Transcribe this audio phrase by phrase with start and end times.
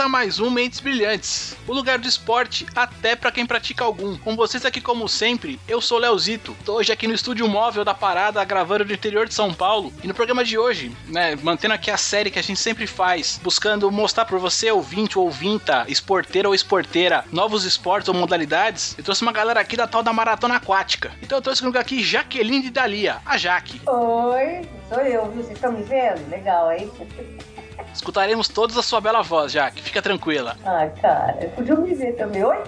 [0.00, 4.16] Começa mais um Mentes Brilhantes, o lugar do esporte até para quem pratica algum.
[4.16, 6.56] Com vocês aqui como sempre, eu sou Leozito.
[6.64, 9.92] Tô hoje aqui no estúdio móvel da Parada, gravando do interior de São Paulo.
[10.02, 13.38] E no programa de hoje, né, mantendo aqui a série que a gente sempre faz,
[13.42, 19.04] buscando mostrar para você, ouvinte ou ouvinta, esporteira ou esporteira, novos esportes ou modalidades, eu
[19.04, 21.12] trouxe uma galera aqui da tal da maratona aquática.
[21.20, 23.82] Então eu trouxe comigo aqui Jaqueline de Dalia, a Jaque.
[23.86, 25.42] Oi, sou eu, viu?
[25.42, 26.26] Vocês estão me vendo?
[26.30, 26.90] Legal, hein?
[27.92, 29.82] Escutaremos todos a sua bela voz, Jaque.
[29.82, 30.56] Fica tranquila.
[30.64, 32.42] Ah, cara, podia me ver também.
[32.44, 32.58] Oi?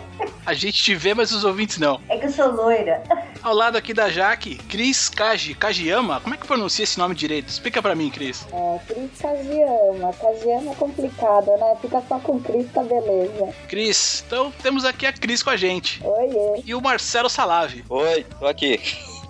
[0.45, 2.01] A gente te vê, mas os ouvintes não.
[2.09, 3.03] É que eu sou loira.
[3.43, 5.55] Ao lado aqui da Jaque, Cris Kaji.
[5.55, 6.21] Kajiyama?
[6.21, 7.49] Como é que pronuncia esse nome direito?
[7.49, 8.47] Explica pra mim, Cris.
[8.53, 10.13] É, Cris Kajiyama.
[10.13, 11.77] Kajiyama é complicado, né?
[11.81, 13.55] Fica só com Cris, tá beleza.
[13.69, 16.01] Cris, então temos aqui a Cris com a gente.
[16.05, 16.63] Oiê.
[16.65, 17.85] E o Marcelo Salave.
[17.89, 18.81] Oi, tô aqui.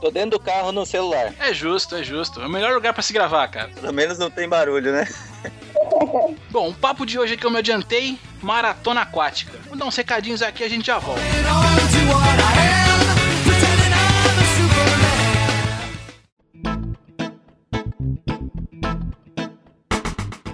[0.02, 1.32] Tô dentro do carro no celular.
[1.38, 2.40] É justo, é justo.
[2.42, 3.68] É o melhor lugar pra se gravar, cara.
[3.68, 5.06] Pelo menos não tem barulho, né?
[6.50, 9.56] Bom, o papo de hoje é que eu me adiantei, maratona aquática.
[9.68, 11.22] Vou dar uns recadinhos aqui e a gente já volta.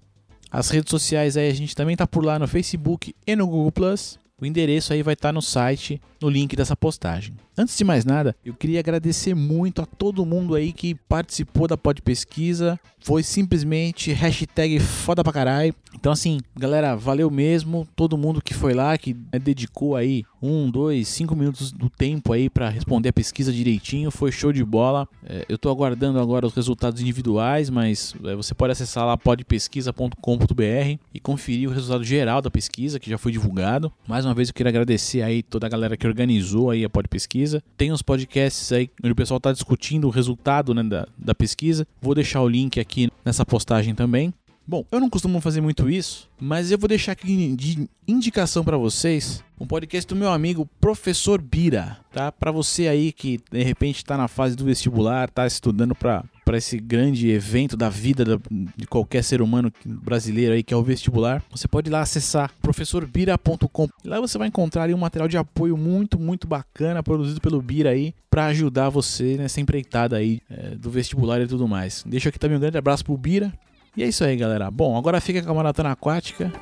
[0.49, 3.95] As redes sociais aí a gente também tá por lá no Facebook e no Google.
[4.39, 7.35] O endereço aí vai estar no site, no link dessa postagem.
[7.59, 11.75] Antes de mais nada, eu queria agradecer muito a todo mundo aí que participou da
[11.75, 12.79] pod pesquisa.
[12.99, 15.73] Foi simplesmente hashtag foda pra caralho.
[15.95, 17.87] Então assim, galera, valeu mesmo.
[17.95, 22.31] Todo mundo que foi lá, que né, dedicou aí um, dois, cinco minutos do tempo
[22.31, 24.11] aí para responder a pesquisa direitinho.
[24.11, 25.07] Foi show de bola.
[25.25, 30.99] É, eu tô aguardando agora os resultados individuais, mas é, você pode acessar lá podpesquisa.com.br
[31.11, 33.91] e conferir o resultado geral da pesquisa que já foi divulgado.
[34.07, 37.07] Mais uma vez eu queria agradecer aí toda a galera que organizou aí a pod
[37.07, 37.46] pesquisa.
[37.77, 41.87] Tem uns podcasts aí onde o pessoal está discutindo o resultado né, da, da pesquisa.
[42.01, 44.33] Vou deixar o link aqui nessa postagem também.
[44.69, 48.75] Bom, eu não costumo fazer muito isso, mas eu vou deixar aqui de indicação para
[48.75, 52.33] vocês um podcast do meu amigo Professor Bira, tá?
[52.33, 56.57] Para você aí que de repente está na fase do vestibular, tá estudando para para
[56.57, 60.83] esse grande evento da vida da, de qualquer ser humano brasileiro aí que é o
[60.83, 63.87] vestibular, você pode ir lá acessar professorbira.com.
[64.05, 67.89] Lá você vai encontrar ali um material de apoio muito, muito bacana produzido pelo Bira
[67.89, 72.03] aí para ajudar você nessa empreitada aí é, do vestibular e tudo mais.
[72.05, 73.51] Deixo aqui também um grande abraço pro Bira.
[73.97, 74.69] E é isso aí, galera.
[74.69, 76.53] Bom, agora fica com a maratona aquática.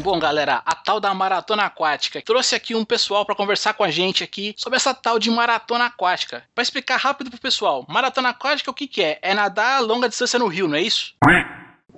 [0.00, 2.22] Bom, galera, a tal da maratona aquática.
[2.22, 5.86] Trouxe aqui um pessoal para conversar com a gente aqui sobre essa tal de maratona
[5.86, 6.44] aquática.
[6.54, 9.18] Para explicar rápido pro pessoal, maratona aquática o que, que é?
[9.20, 11.14] É nadar longa distância no rio, não é isso?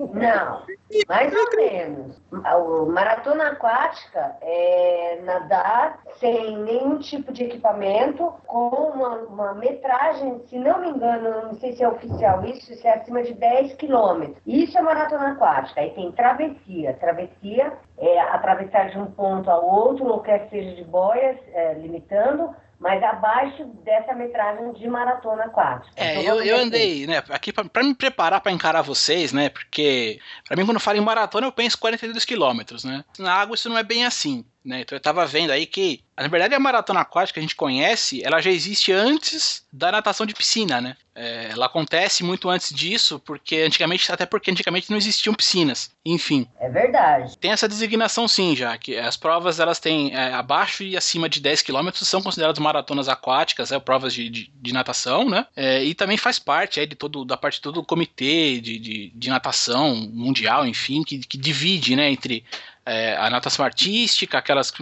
[0.09, 0.63] Não,
[1.09, 2.23] mais ou menos.
[2.33, 10.59] O maratona aquática é nadar sem nenhum tipo de equipamento, com uma, uma metragem, se
[10.59, 14.39] não me engano, não sei se é oficial isso, se é acima de 10 quilômetros.
[14.47, 15.81] Isso é maratona aquática.
[15.81, 16.95] Aí tem travessia.
[16.95, 22.55] Travessia é atravessar de um ponto ao outro, ou quer seja de boias, é, limitando
[22.81, 25.93] mas abaixo dessa metragem de maratona aquática.
[25.95, 29.51] É, Então, eu, eu andei, né, aqui pra, pra me preparar pra encarar vocês, né,
[29.51, 30.19] porque
[30.49, 33.05] pra mim quando eu falo em maratona eu penso 42 quilômetros, né.
[33.19, 36.29] Na água isso não é bem assim, né, então eu tava vendo aí que, na
[36.29, 40.35] verdade a maratona aquática que a gente conhece, ela já existe antes da natação de
[40.35, 40.97] piscina, né.
[41.15, 46.47] É, ela acontece muito antes disso, porque antigamente, até porque antigamente não existiam piscinas, enfim.
[46.59, 47.37] É verdade.
[47.37, 51.41] Tem essa designação sim, já que as provas elas têm é, abaixo e acima de
[51.41, 55.47] 10 km são consideradas maratonas aquáticas, é, provas de, de, de natação, né?
[55.55, 58.79] É, e também faz parte é, de todo, da parte de todo o comitê de,
[58.79, 62.45] de, de natação mundial, enfim, que, que divide né, entre
[62.91, 64.73] é, a natação artística, aquelas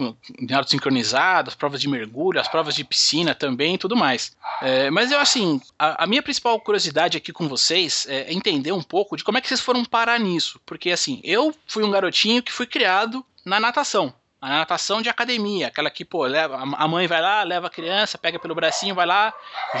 [0.49, 4.35] nado sincronizado, as provas de mergulho, as provas de piscina também e tudo mais.
[4.63, 8.81] É, mas eu, assim, a, a, minha principal curiosidade aqui com vocês é entender um
[8.81, 10.59] pouco de como é que vocês foram parar nisso.
[10.65, 14.11] Porque, assim, eu fui um garotinho que fui criado na natação.
[14.41, 18.17] A natação de academia, aquela que, pô, leva, a mãe vai lá, leva a criança,
[18.17, 19.33] pega pelo bracinho, vai lá,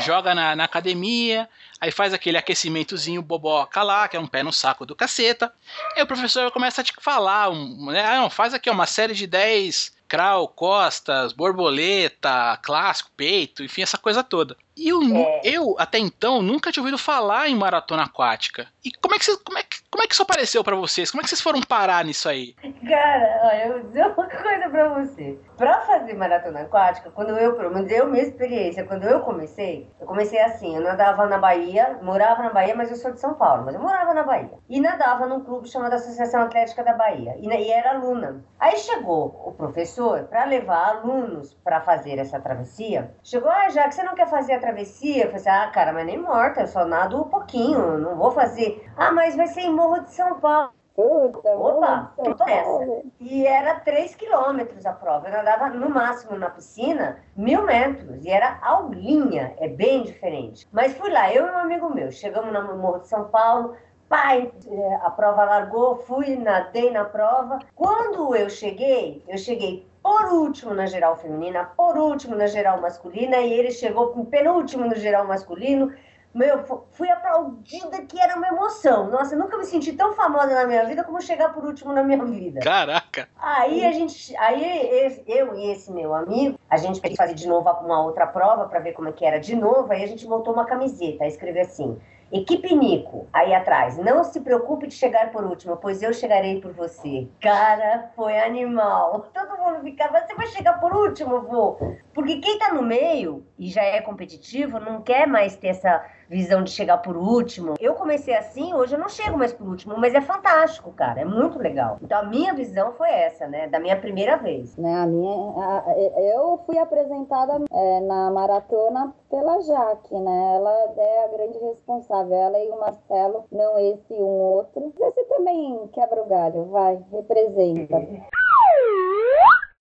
[0.03, 4.51] joga na, na academia, aí faz aquele aquecimentozinho boboca lá, que é um pé no
[4.51, 5.53] saco do caceta.
[5.95, 9.13] Aí o professor começa a te falar, um, né, ah, não, faz aqui uma série
[9.13, 14.57] de 10 crawl, costas, borboleta, clássico, peito, enfim, essa coisa toda.
[14.79, 15.41] E eu, É.
[15.43, 18.67] eu, até então, nunca tinha ouvido falar em maratona aquática.
[18.83, 21.11] E como é que, você, como é que, como é que isso apareceu pra vocês?
[21.11, 22.55] Como é que vocês foram parar nisso aí?
[22.87, 25.37] Cara, olha, eu vou dizer uma coisa pra você.
[25.57, 30.07] Pra fazer maratona aquática, quando eu, pelo menos eu, minha experiência, quando eu comecei, eu
[30.07, 33.65] comecei assim, eu nadava na Bahia, morava na Bahia, mas eu sou de São Paulo,
[33.65, 34.53] mas eu morava na Bahia.
[34.69, 38.45] E nadava num clube chamado Associação Atlética da Bahia, e, e era aluna.
[38.57, 43.13] Aí chegou o professor pra levar alunos pra fazer essa travessia.
[43.21, 45.93] Chegou, ah, já que você não quer fazer a travessia, eu falei assim, ah, cara,
[45.93, 48.89] mas nem morta, eu só nado um pouquinho, não vou fazer.
[48.95, 50.71] Ah, mas vai ser em Morro de São Paulo.
[50.95, 52.69] Puta, Opa, tô nessa.
[52.69, 53.03] bom.
[53.21, 55.27] E era 3 quilômetros a prova.
[55.27, 58.25] Eu nadava no máximo na piscina mil metros.
[58.25, 60.67] E era aulinha, é bem diferente.
[60.73, 62.11] Mas fui lá, eu e um amigo meu.
[62.11, 63.77] Chegamos no Morro de São Paulo.
[64.09, 67.59] Pai, eh, a prova largou, fui, nadei na prova.
[67.75, 73.37] Quando eu cheguei, eu cheguei por último na geral feminina, por último na geral masculina,
[73.37, 75.93] e ele chegou em penúltimo no geral masculino.
[76.33, 79.09] Meu, fu- fui aplaudida que era uma emoção.
[79.09, 82.23] Nossa, nunca me senti tão famosa na minha vida como chegar por último na minha
[82.23, 82.59] vida.
[82.61, 83.27] Caraca!
[83.39, 87.67] Aí a gente, aí eu e esse meu amigo, a gente queria fazer de novo
[87.83, 89.91] uma outra prova para ver como é que era de novo.
[89.91, 91.99] Aí a gente montou uma camiseta, escreveu assim:
[92.31, 96.71] Equipe Nico, aí atrás, não se preocupe de chegar por último, pois eu chegarei por
[96.73, 97.27] você.
[97.41, 99.31] Cara, foi animal.
[99.33, 101.77] Todo mundo ficava, você vai chegar por último, vô?
[102.13, 106.63] Porque quem tá no meio e já é competitivo não quer mais ter essa visão
[106.63, 107.73] de chegar por último.
[107.79, 111.25] Eu comecei assim, hoje eu não chego mais por último, mas é fantástico, cara, é
[111.25, 111.97] muito legal.
[112.01, 114.77] Então a minha visão foi essa, né, da minha primeira vez.
[114.77, 120.55] Né, a minha, a- eu fui apresentada é, na maratona pela Jaque, né?
[120.55, 122.33] Ela é a grande responsável.
[122.35, 124.93] Ela e o Marcelo, não esse e um outro.
[124.97, 127.97] Você também quebra o galho, vai, representa.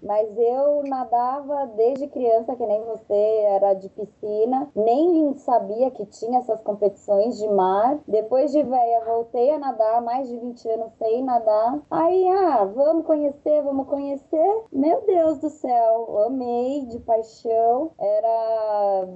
[0.02, 6.38] Mas eu nadava desde criança, que nem você, era de piscina, nem sabia que tinha
[6.38, 7.98] essas competições de mar.
[8.06, 11.80] Depois de velha, voltei a nadar, mais de 20 anos sem nadar.
[11.90, 14.64] Aí, ah, vamos conhecer, vamos conhecer.
[14.72, 17.90] Meu Deus do céu, amei de paixão.
[17.98, 19.08] Era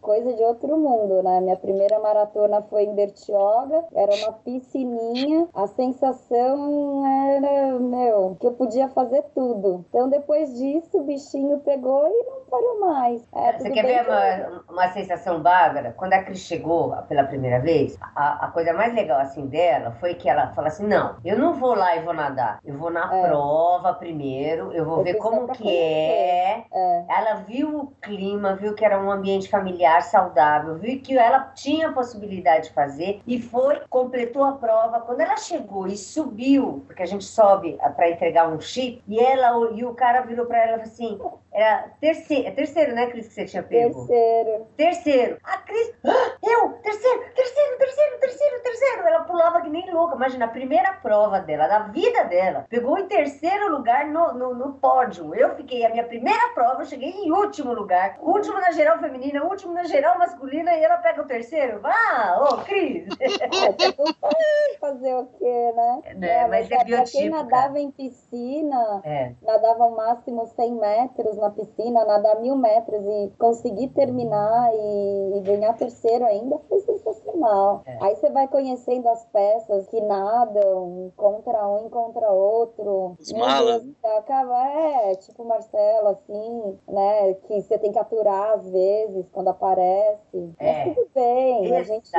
[0.00, 1.40] coisa de outro mundo, né?
[1.40, 5.48] Minha primeira maratona foi em Bertioga, era uma piscininha.
[5.54, 9.84] A sensação era, meu, que eu podia fazer tudo.
[9.88, 13.22] Então, depois disso, o bichinho pegou e não parou mais.
[13.34, 15.94] É, Você quer ver uma, uma sensação bárbara?
[15.96, 20.14] Quando a Cris chegou pela primeira vez, a, a coisa mais legal assim dela foi
[20.14, 22.58] que ela falou assim: não, eu não vou lá e vou nadar.
[22.64, 23.28] Eu vou na É.
[23.28, 26.64] prova primeiro, eu vou Eu ver como que é.
[26.72, 27.04] É.
[27.08, 31.88] Ela viu o clima, viu que era um ambiente familiar saudável, viu que ela tinha
[31.88, 35.00] a possibilidade de fazer e foi, completou a prova.
[35.00, 39.70] Quando ela chegou e subiu, porque a gente sobe para entregar um chip, e ela
[39.72, 41.18] e o cara virou para ela e falou assim:
[41.52, 44.06] era terceiro, é terceiro, né, Cris, que você tinha pego?
[44.06, 44.66] Terceiro.
[44.76, 45.38] Terceiro.
[45.44, 49.06] A Cris, "Ah, eu, terceiro, terceiro, terceiro, terceiro, terceiro.
[49.06, 50.16] Ela pulava que nem louca.
[50.16, 54.74] Imagina, a primeira prova dela, da vida dela, pegou em terceiro lugar no, no, no
[54.74, 55.34] pódio.
[55.34, 58.16] Eu fiquei, a minha primeira prova, eu cheguei em último lugar.
[58.20, 61.80] Último na geral feminina, último na geral masculina e ela pega o terceiro.
[61.84, 63.06] Ah, ô, Cris.
[63.46, 66.00] É, pra fazer o quê, né?
[66.20, 69.32] É, mas é pra- pra quem biotipo, nadava em piscina, É.
[69.42, 75.72] nadava máximo 100 metros na piscina, nadar mil metros e conseguir terminar e, e ganhar
[75.74, 77.82] terceiro ainda foi sensacional.
[77.86, 77.98] É.
[78.02, 83.16] Aí você vai conhecendo as peças que nadam contra um e contra outro.
[83.18, 87.34] Os malas, Deus, Acaba, é, tipo o Marcelo, assim, né?
[87.46, 90.54] Que você tem que aturar às vezes quando aparece.
[90.58, 90.86] É.
[90.86, 92.10] Mas tudo bem, a gente.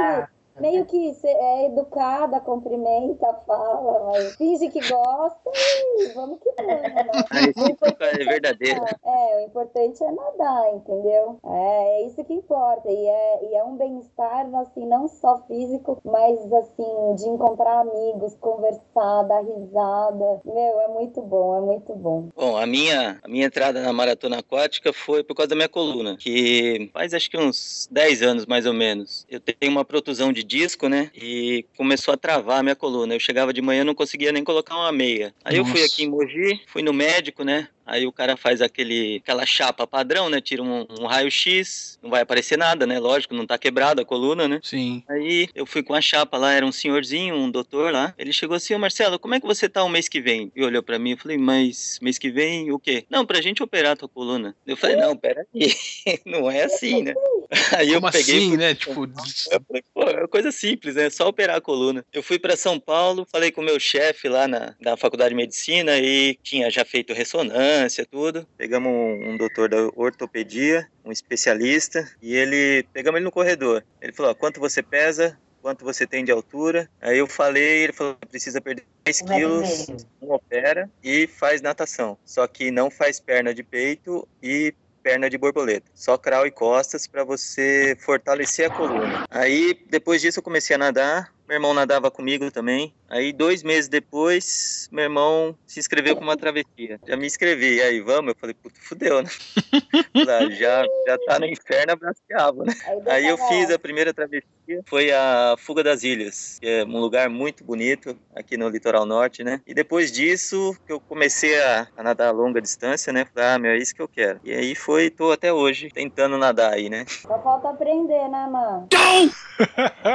[0.60, 5.52] Meio que é educada, cumprimenta, fala, mas finge que gosta
[5.98, 7.10] e vamos que vamos, né?
[7.32, 8.86] Recíproca é verdadeira.
[9.04, 11.40] É, o importante é nadar, entendeu?
[11.46, 12.90] É, é isso que importa.
[12.90, 18.36] E é, e é um bem-estar, assim, não só físico, mas, assim, de encontrar amigos,
[18.40, 20.42] conversar, dar risada.
[20.46, 22.30] Meu, é muito bom, é muito bom.
[22.36, 26.18] Bom, a minha, a minha entrada na maratona aquática foi por causa da minha coluna,
[26.18, 29.26] que faz acho que uns 10 anos mais ou menos.
[29.30, 31.12] Eu tenho uma protusão de disco, né?
[31.14, 33.14] E começou a travar a minha coluna.
[33.14, 35.34] Eu chegava de manhã não conseguia nem colocar uma meia.
[35.44, 35.94] Aí eu fui Nossa.
[35.94, 37.68] aqui em Mogi, fui no médico, né?
[37.88, 40.42] Aí o cara faz aquele, aquela chapa padrão, né?
[40.42, 43.00] Tira um, um raio-x, não vai aparecer nada, né?
[43.00, 44.60] Lógico, não tá quebrada a coluna, né?
[44.62, 45.04] Sim.
[45.10, 48.14] Aí eu fui com a chapa lá, era um senhorzinho, um doutor lá.
[48.18, 50.52] Ele chegou assim, ô Marcelo, como é que você tá o mês que vem?
[50.56, 53.06] E olhou pra mim e falei, mas mês que vem o quê?
[53.10, 54.56] Não, pra gente operar a tua coluna.
[54.66, 55.46] Eu falei, não, peraí,
[56.26, 57.14] não é assim, né?
[57.78, 58.38] Aí eu Como peguei.
[58.38, 58.76] assim, né?
[58.76, 61.10] Tipo, eu falei, pô, é uma coisa simples, né?
[61.10, 62.06] Só operar a coluna.
[62.12, 65.36] Eu fui pra São Paulo, falei com o meu chefe lá na, na faculdade de
[65.36, 67.77] medicina e tinha já feito ressonância,
[68.10, 68.48] tudo.
[68.58, 73.84] Pegamos um, um doutor da ortopedia, um especialista, e ele pegamos ele no corredor.
[74.02, 75.38] Ele falou: ó, quanto você pesa?
[75.60, 76.90] quanto você tem de altura.
[77.02, 79.88] Aí eu falei, ele falou precisa perder 10 quilos,
[80.22, 82.18] não opera e faz natação.
[82.24, 87.08] Só que não faz perna de peito e perna de borboleta, só crawl e costas
[87.08, 89.26] para você fortalecer a coluna.
[89.30, 92.94] Aí depois disso eu comecei a nadar, meu irmão nadava comigo também.
[93.10, 97.00] Aí, dois meses depois, meu irmão se inscreveu com uma travessia.
[97.08, 97.76] Já me inscrevi.
[97.76, 98.34] E aí, vamos?
[98.34, 99.30] Eu falei, puta, fudeu, né?
[100.52, 102.74] já, já tá no inferno, abraçava, né?
[103.08, 104.44] Aí, eu fiz a primeira travessia.
[104.86, 109.42] Foi a Fuga das Ilhas, que é um lugar muito bonito aqui no litoral norte,
[109.42, 109.62] né?
[109.66, 113.26] E depois disso, que eu comecei a, a nadar a longa distância, né?
[113.34, 114.42] Falei, ah, meu, é isso que eu quero.
[114.44, 117.06] E aí foi, tô até hoje tentando nadar aí, né?
[117.08, 118.90] Só falta aprender, né, mano?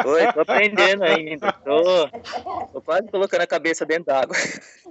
[0.03, 1.53] Foi, tô aprendendo aí ainda.
[1.53, 4.37] Tô, tô quase colocando a cabeça dentro d'água.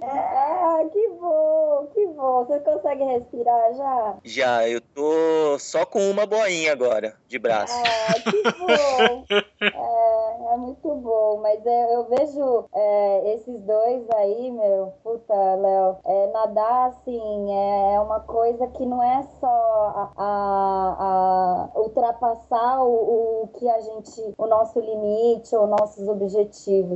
[0.02, 2.44] Ah, que bom, que bom.
[2.44, 4.16] Você consegue respirar já?
[4.24, 7.72] Já, eu tô só com uma boinha agora, de braço.
[7.72, 9.24] Ah, que bom.
[9.62, 11.40] é, é muito bom.
[11.42, 18.00] Mas é, eu vejo é, esses dois aí, meu, puta, Léo, é, nadar assim é
[18.00, 24.34] uma coisa que não é só a, a, a ultrapassar o, o que a gente,
[24.36, 26.21] o nosso limite ou nossos objetivos.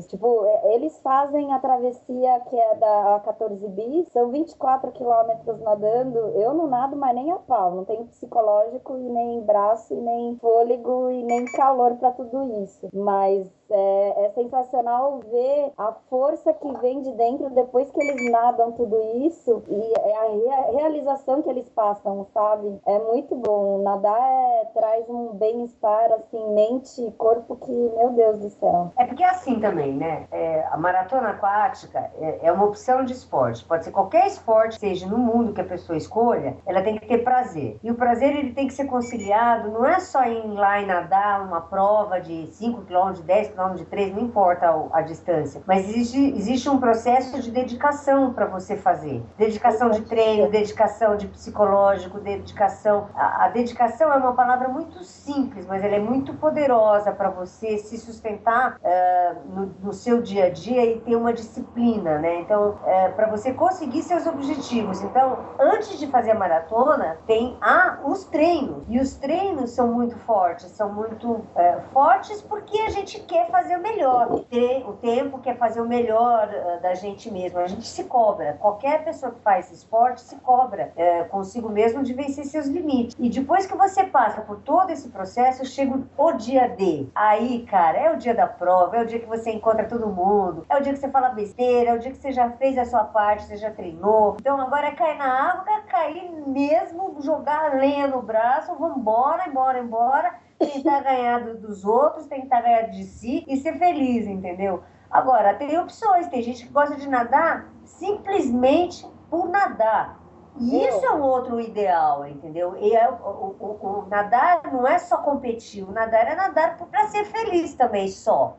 [0.06, 6.18] Tipo, é, eles fazem a travessia que é da 14 bis, são 24 quilômetros nadando.
[6.18, 10.36] Eu não nado mais nem a pau, não tenho psicológico e nem braço e nem
[10.36, 12.88] fôlego e nem calor para tudo isso.
[12.92, 18.72] Mas é, é, sensacional ver a força que vem de dentro depois que eles nadam
[18.72, 18.96] tudo
[19.26, 22.80] isso e é a rea realização que eles passam, sabe?
[22.86, 23.82] É muito bom.
[23.82, 28.92] Nadar é, traz um bem-estar, assim, mente e corpo que, meu Deus do céu.
[28.96, 30.26] É porque é assim também, né?
[30.30, 33.64] É, a maratona aquática é, é, uma opção de esporte.
[33.64, 37.18] Pode ser qualquer esporte, seja no mundo que a pessoa escolha, ela tem que ter
[37.18, 37.78] prazer.
[37.82, 41.42] E o prazer ele tem que ser conciliado, não é só ir lá e nadar
[41.42, 45.02] uma prova de 5 km, de 10 km quilômetros, de 3, não importa a, a,
[45.02, 45.62] distância.
[45.66, 49.24] Mas existe, existe um processo de dedicação para você fazer.
[49.38, 53.08] Dedicação de treino, dedicação de psicológico, dedicação.
[53.14, 57.78] A, a dedicação é uma palavra muito simples, mas ela é muito poderosa para você
[57.78, 62.40] se sustentar uh, no, no, seu dia a dia e ter uma disciplina, né?
[62.40, 65.00] Então, uh, para você conseguir seus objetivos.
[65.02, 68.84] Então, antes de fazer a maratona, tem a, os treinos.
[68.88, 71.46] E os treinos são muito fortes, são muito uh,
[71.92, 74.32] fortes porque a gente quer fazer o melhor.
[74.32, 77.58] O tempo quer fazer o melhor uh, da gente mesmo.
[77.58, 78.54] A gente se cobra.
[78.54, 83.16] Qualquer pessoa que faz esporte se cobra uh, consigo mesmo de vencer seus limites.
[83.18, 87.06] E depois que você passa por todo esse processo, chega o dia D.
[87.14, 90.64] Aí, cara, é o dia da prova, é o dia que você encontra todo mundo,
[90.68, 92.84] é o dia que você fala besteira, é o dia que você já fez a
[92.84, 94.36] sua parte, você já treinou.
[94.40, 99.78] Então agora é cair na água, cair mesmo, jogar a lenha no braço, vambora, embora,
[99.78, 104.82] embora tentar ganhar dos outros, tentar ganhar de si e ser feliz, entendeu?
[105.10, 110.20] Agora, tem opções, tem gente que gosta de nadar simplesmente por nadar.
[110.58, 112.76] E isso é um outro ideal, entendeu?
[112.78, 117.08] E é, o, o, o, nadar não é só competir, o nadar é nadar para
[117.08, 118.56] ser feliz também só,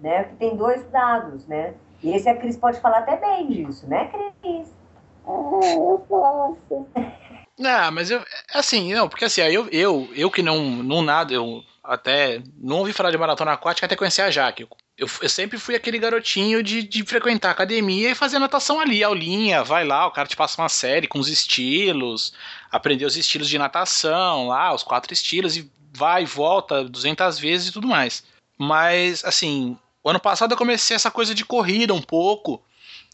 [0.00, 0.24] né?
[0.24, 1.74] Que tem dois lados, né?
[2.02, 4.10] E esse a Cris pode falar até bem disso, né,
[4.42, 4.74] Cris?
[5.26, 6.86] É, eu posso.
[7.58, 8.22] Não, mas eu.
[8.52, 12.92] Assim, não, porque assim, eu, eu, eu que não, não nada, eu até não ouvi
[12.92, 14.66] falar de maratona aquática até conhecer a Jaque.
[14.98, 19.62] Eu, eu sempre fui aquele garotinho de, de frequentar academia e fazer natação ali, aulinha,
[19.62, 22.32] vai lá, o cara te passa uma série com os estilos,
[22.70, 27.68] aprender os estilos de natação lá, os quatro estilos, e vai e volta 200 vezes
[27.68, 28.24] e tudo mais.
[28.58, 32.62] Mas, assim, o ano passado eu comecei essa coisa de corrida um pouco,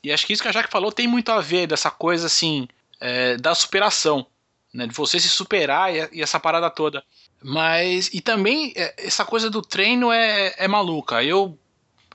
[0.03, 2.69] e acho que isso que a Jaque falou tem muito a ver dessa coisa, assim,
[3.01, 4.27] é, da superação
[4.73, 4.87] né?
[4.87, 7.03] De você se superar e, e, essa parada toda.
[7.43, 11.23] Mas, e também, é, essa coisa do treino é, é maluca.
[11.23, 11.59] Eu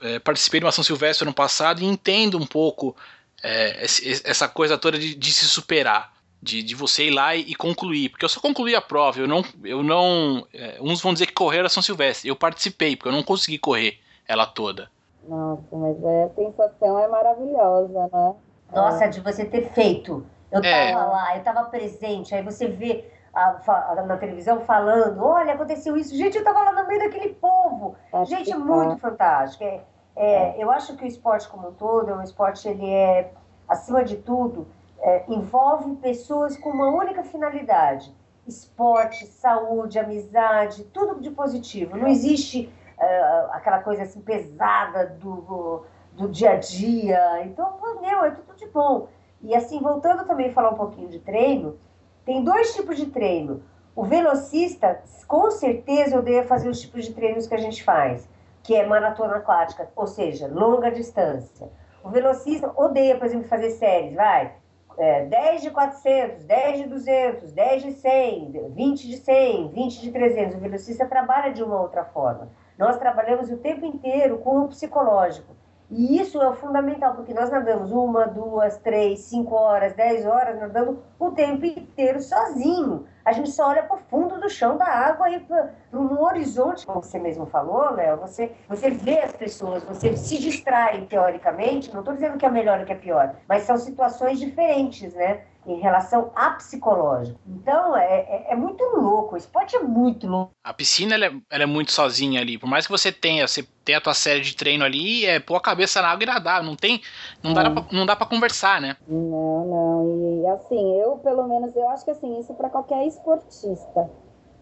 [0.02, 2.96] é, participei de uma São Silvestre no passado e entendo um pouco
[3.44, 3.84] é,
[4.24, 6.16] essa coisa toda de, de se superar.
[6.40, 8.10] De, de, você ir lá e, e, concluir.
[8.10, 9.20] Porque eu só concluí a prova.
[9.20, 9.44] Eu não.
[9.64, 12.30] Eu não é, uns vão dizer que correram a São Silvestre.
[12.30, 14.88] Eu participei, porque eu não consegui correr ela toda.
[15.28, 18.36] Nossa, mas a sensação é maravilhosa, né?
[18.72, 19.08] Nossa, é.
[19.08, 20.92] de você ter feito eu é.
[20.92, 25.96] tava lá, eu tava presente, aí você vê a, a, na televisão falando, olha, aconteceu
[25.96, 26.16] isso.
[26.16, 27.96] Gente, eu tava lá no meio daquele povo.
[28.12, 28.98] Acho Gente, muito é.
[28.98, 29.64] fantástico.
[29.64, 29.84] É,
[30.16, 33.32] é, eu acho que o esporte como um todo, é um esporte, ele é,
[33.68, 34.68] acima de tudo,
[35.00, 38.16] é, envolve pessoas com uma única finalidade.
[38.48, 41.98] Esporte, saúde, amizade, tudo de positivo.
[41.98, 47.44] Não existe uh, aquela coisa assim pesada do, do dia a dia.
[47.44, 49.10] Então, meu, é tudo de bom.
[49.42, 51.78] E assim, voltando também a falar um pouquinho de treino,
[52.26, 53.64] tem dois tipos de treino.
[53.96, 58.28] O velocista, com certeza, devo fazer os tipos de treinos que a gente faz.
[58.64, 61.72] que é maratona aquática, ou seja, longa distância.
[62.04, 64.56] O velocista odeia, por exemplo, fazer séries, vai,
[64.98, 70.12] é, 10 de 400, 10 de 200, 10 de 100, 20 de 100, 20 de
[70.12, 70.58] 300.
[70.58, 72.50] O velocista trabalha de uma outra forma.
[72.78, 75.56] Nós trabalhamos o tempo inteiro com o psicológico.
[75.90, 81.02] E isso é fundamental, porque nós nadamos uma, duas, três, cinco horas, dez horas, nadando
[81.18, 83.06] o tempo inteiro sozinho.
[83.24, 86.86] A gente só olha para o fundo do chão da água e para um horizonte,
[86.86, 92.02] como você mesmo falou, Léo, você, você vê as pessoas, você se distrai teoricamente, não
[92.02, 95.42] estou dizendo que é melhor ou que é pior, mas são situações diferentes, né?
[95.68, 97.38] Em relação a psicológico.
[97.46, 99.36] Então, é, é, é, muito louco.
[99.36, 100.54] O esporte é muito louco.
[100.64, 102.58] A piscina, ela é, ela é, muito sozinha ali.
[102.58, 105.58] Por mais que você tenha, você tenha a tua série de treino ali, é pôr
[105.58, 106.64] a cabeça na água e nadar.
[106.64, 107.02] Não tem,
[107.44, 108.96] não, dá, pra, não dá pra conversar, né?
[109.08, 110.44] Não, não.
[110.44, 114.10] E assim, eu pelo menos, eu acho que assim, isso para qualquer esportista.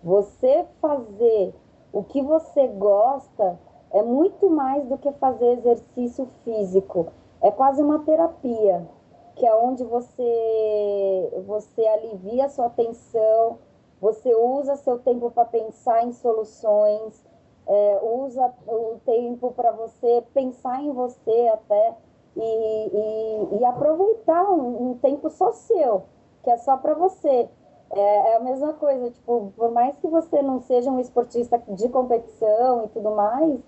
[0.04, 1.54] Você fazer
[1.94, 3.60] o que você gosta
[3.94, 7.12] é muito mais do que fazer exercício físico.
[7.42, 8.88] É quase uma terapia
[9.36, 13.60] que é onde você, você alivia a sua atenção,
[14.00, 17.24] você usa seu tempo para pensar em soluções,
[17.68, 21.96] é, usa o tempo para você pensar em você até
[22.36, 26.04] e, e, e aproveitar um, um, tempo só seu,
[26.44, 27.50] que é só para você.
[27.92, 31.89] É, é, a mesma coisa, tipo, por mais que você não seja um esportista de
[31.89, 33.60] competição e tudo mais,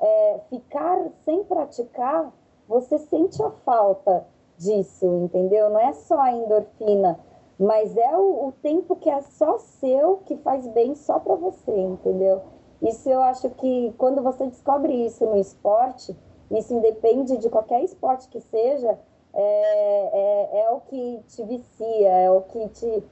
[0.00, 2.32] é, ficar sem praticar,
[2.66, 4.26] você sente a falta
[4.56, 5.70] disso, entendeu?
[5.70, 7.18] Não é só a endorfina,
[7.58, 11.76] mas é o, o tempo que é só seu, que faz bem só para você,
[11.76, 12.42] entendeu?
[12.82, 16.16] Isso eu acho que quando você descobre isso no esporte,
[16.50, 18.98] isso independe de qualquer esporte que seja,
[19.32, 20.10] é,
[20.52, 23.04] é, é o que te vicia, é o que te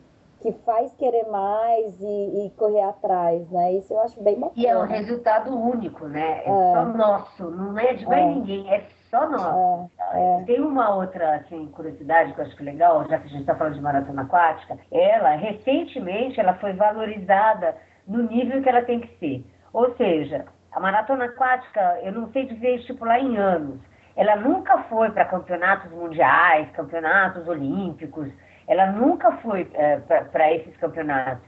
[0.43, 3.75] que faz querer mais e, e, correr atrás, né?
[3.75, 4.53] Isso eu acho bem bacana.
[4.57, 6.43] E é um resultado único, né?
[6.45, 6.73] É, é.
[6.75, 8.27] só nosso, não é de mais é.
[8.27, 8.81] ninguém, é
[9.13, 9.91] só nós.
[10.15, 10.45] É, é.
[10.47, 13.41] Tem uma outra assim, curiosidade que eu acho que é legal, já que a gente
[13.43, 14.79] está falando de maratona aquática.
[14.91, 17.77] Ela, recentemente, ela foi valorizada
[18.09, 19.45] no nível que ela tem que ser.
[19.73, 23.79] Ou seja, a maratona aquática, eu não sei dizer estipular em anos,
[24.17, 28.29] ela nunca foi para campeonatos mundiais, campeonatos olímpicos,
[28.67, 31.45] ela nunca foi é, para esses campeonatos.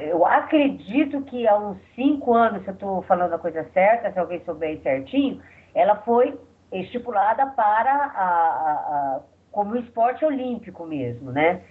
[0.00, 4.18] Eu acredito que há uns cinco anos, se eu estou falando a coisa certa, se
[4.18, 5.40] alguém souber certinho,
[5.72, 6.36] ela foi
[6.72, 8.20] estipulada para a,
[9.16, 11.62] a, como esporte olímpico mesmo, né?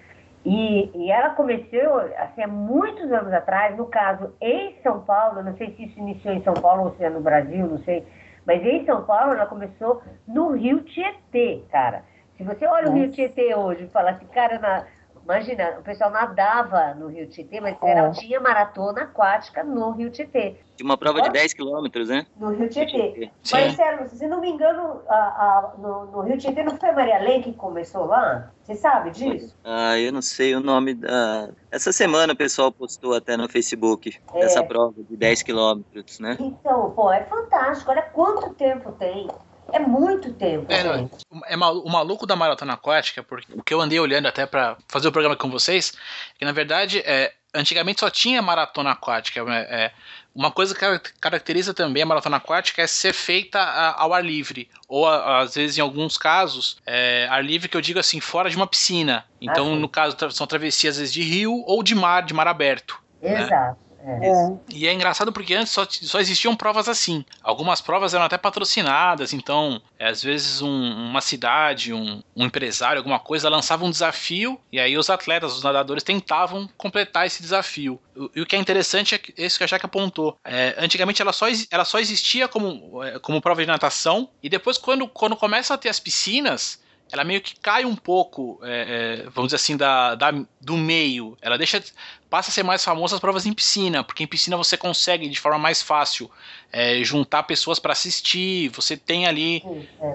[0.46, 5.56] E, e, ela começou, assim, há muitos anos atrás, no caso em São Paulo, não
[5.58, 8.06] sei se isso iniciou em São Paulo ou se é no Brasil, não sei,
[8.46, 12.04] mas em São Paulo ela começou no Rio Tietê, cara.
[12.38, 12.94] Se você olha Nossa.
[12.94, 14.86] o Rio Tietê hoje e fala assim, cara, na,
[15.28, 18.12] Imagina, o pessoal nadava no Rio Tietê, mas é.
[18.12, 20.56] tinha maratona aquática no Rio Tietê.
[20.78, 22.26] Tinha uma prova de 10 quilômetros, né?
[22.38, 23.30] No Rio Tietê.
[23.52, 26.94] Mas, sério, se não me engano, a, a, no, no, Rio Tietê não foi a
[26.94, 28.54] Maria Lei que começou lá?
[28.63, 29.54] Você sabe disso?
[29.66, 31.50] Ah, eu não sei o nome da...
[31.70, 34.40] Essa semana o pessoal postou até no Facebook é.
[34.44, 36.38] essa prova de 10 quilômetros, né?
[36.40, 37.92] Então, pô, é fantástico.
[37.92, 39.28] Olha quanto tempo tem.
[39.73, 40.65] É muito tempo.
[40.69, 41.25] É, gente.
[41.47, 45.08] é o maluco da maratona aquática, porque o que eu andei olhando até para fazer
[45.08, 45.93] o programa com vocês,
[46.36, 49.39] é que na verdade é, antigamente só tinha maratona aquática.
[49.39, 49.91] É, é,
[50.34, 54.69] uma coisa que caracteriza também a maratona aquática é ser feita ao ar livre.
[54.88, 58.56] Ou, às vezes, em alguns casos, é, ar livre que eu digo assim, fora de
[58.56, 59.25] uma piscina.
[59.41, 62.47] Então, ah, no caso, são travessias às vezes de rio ou de mar, de mar
[62.47, 63.01] aberto.
[63.21, 63.41] Né?
[63.41, 63.80] Exato.
[63.82, 63.87] Né?
[64.08, 64.58] É.
[64.74, 67.26] E é engraçado porque antes só, só existiam provas assim.
[67.43, 73.00] Algumas provas eram até patrocinadas, então, é, às vezes, um, uma cidade, um, um, empresário,
[73.00, 78.00] alguma coisa, lançava um desafio e aí os atletas, os nadadores, tentavam completar esse desafio.
[78.34, 80.38] E o que é interessante é isso que a Jaque apontou.
[80.43, 84.78] É, antigamente ela só, ela só existia como, é, como prova de natação, e depois,
[84.78, 86.80] quando, quando começa a ter as piscinas
[87.12, 91.38] ela meio que cai um pouco, é, é, vamos dizer assim, da, da, do meio.
[91.41, 91.82] Ela deixa
[92.30, 95.40] passa a ser mais famosa as provas em piscina, porque em piscina você consegue de
[95.40, 96.30] forma mais fácil
[96.72, 99.63] é, juntar pessoas para assistir, você tem ali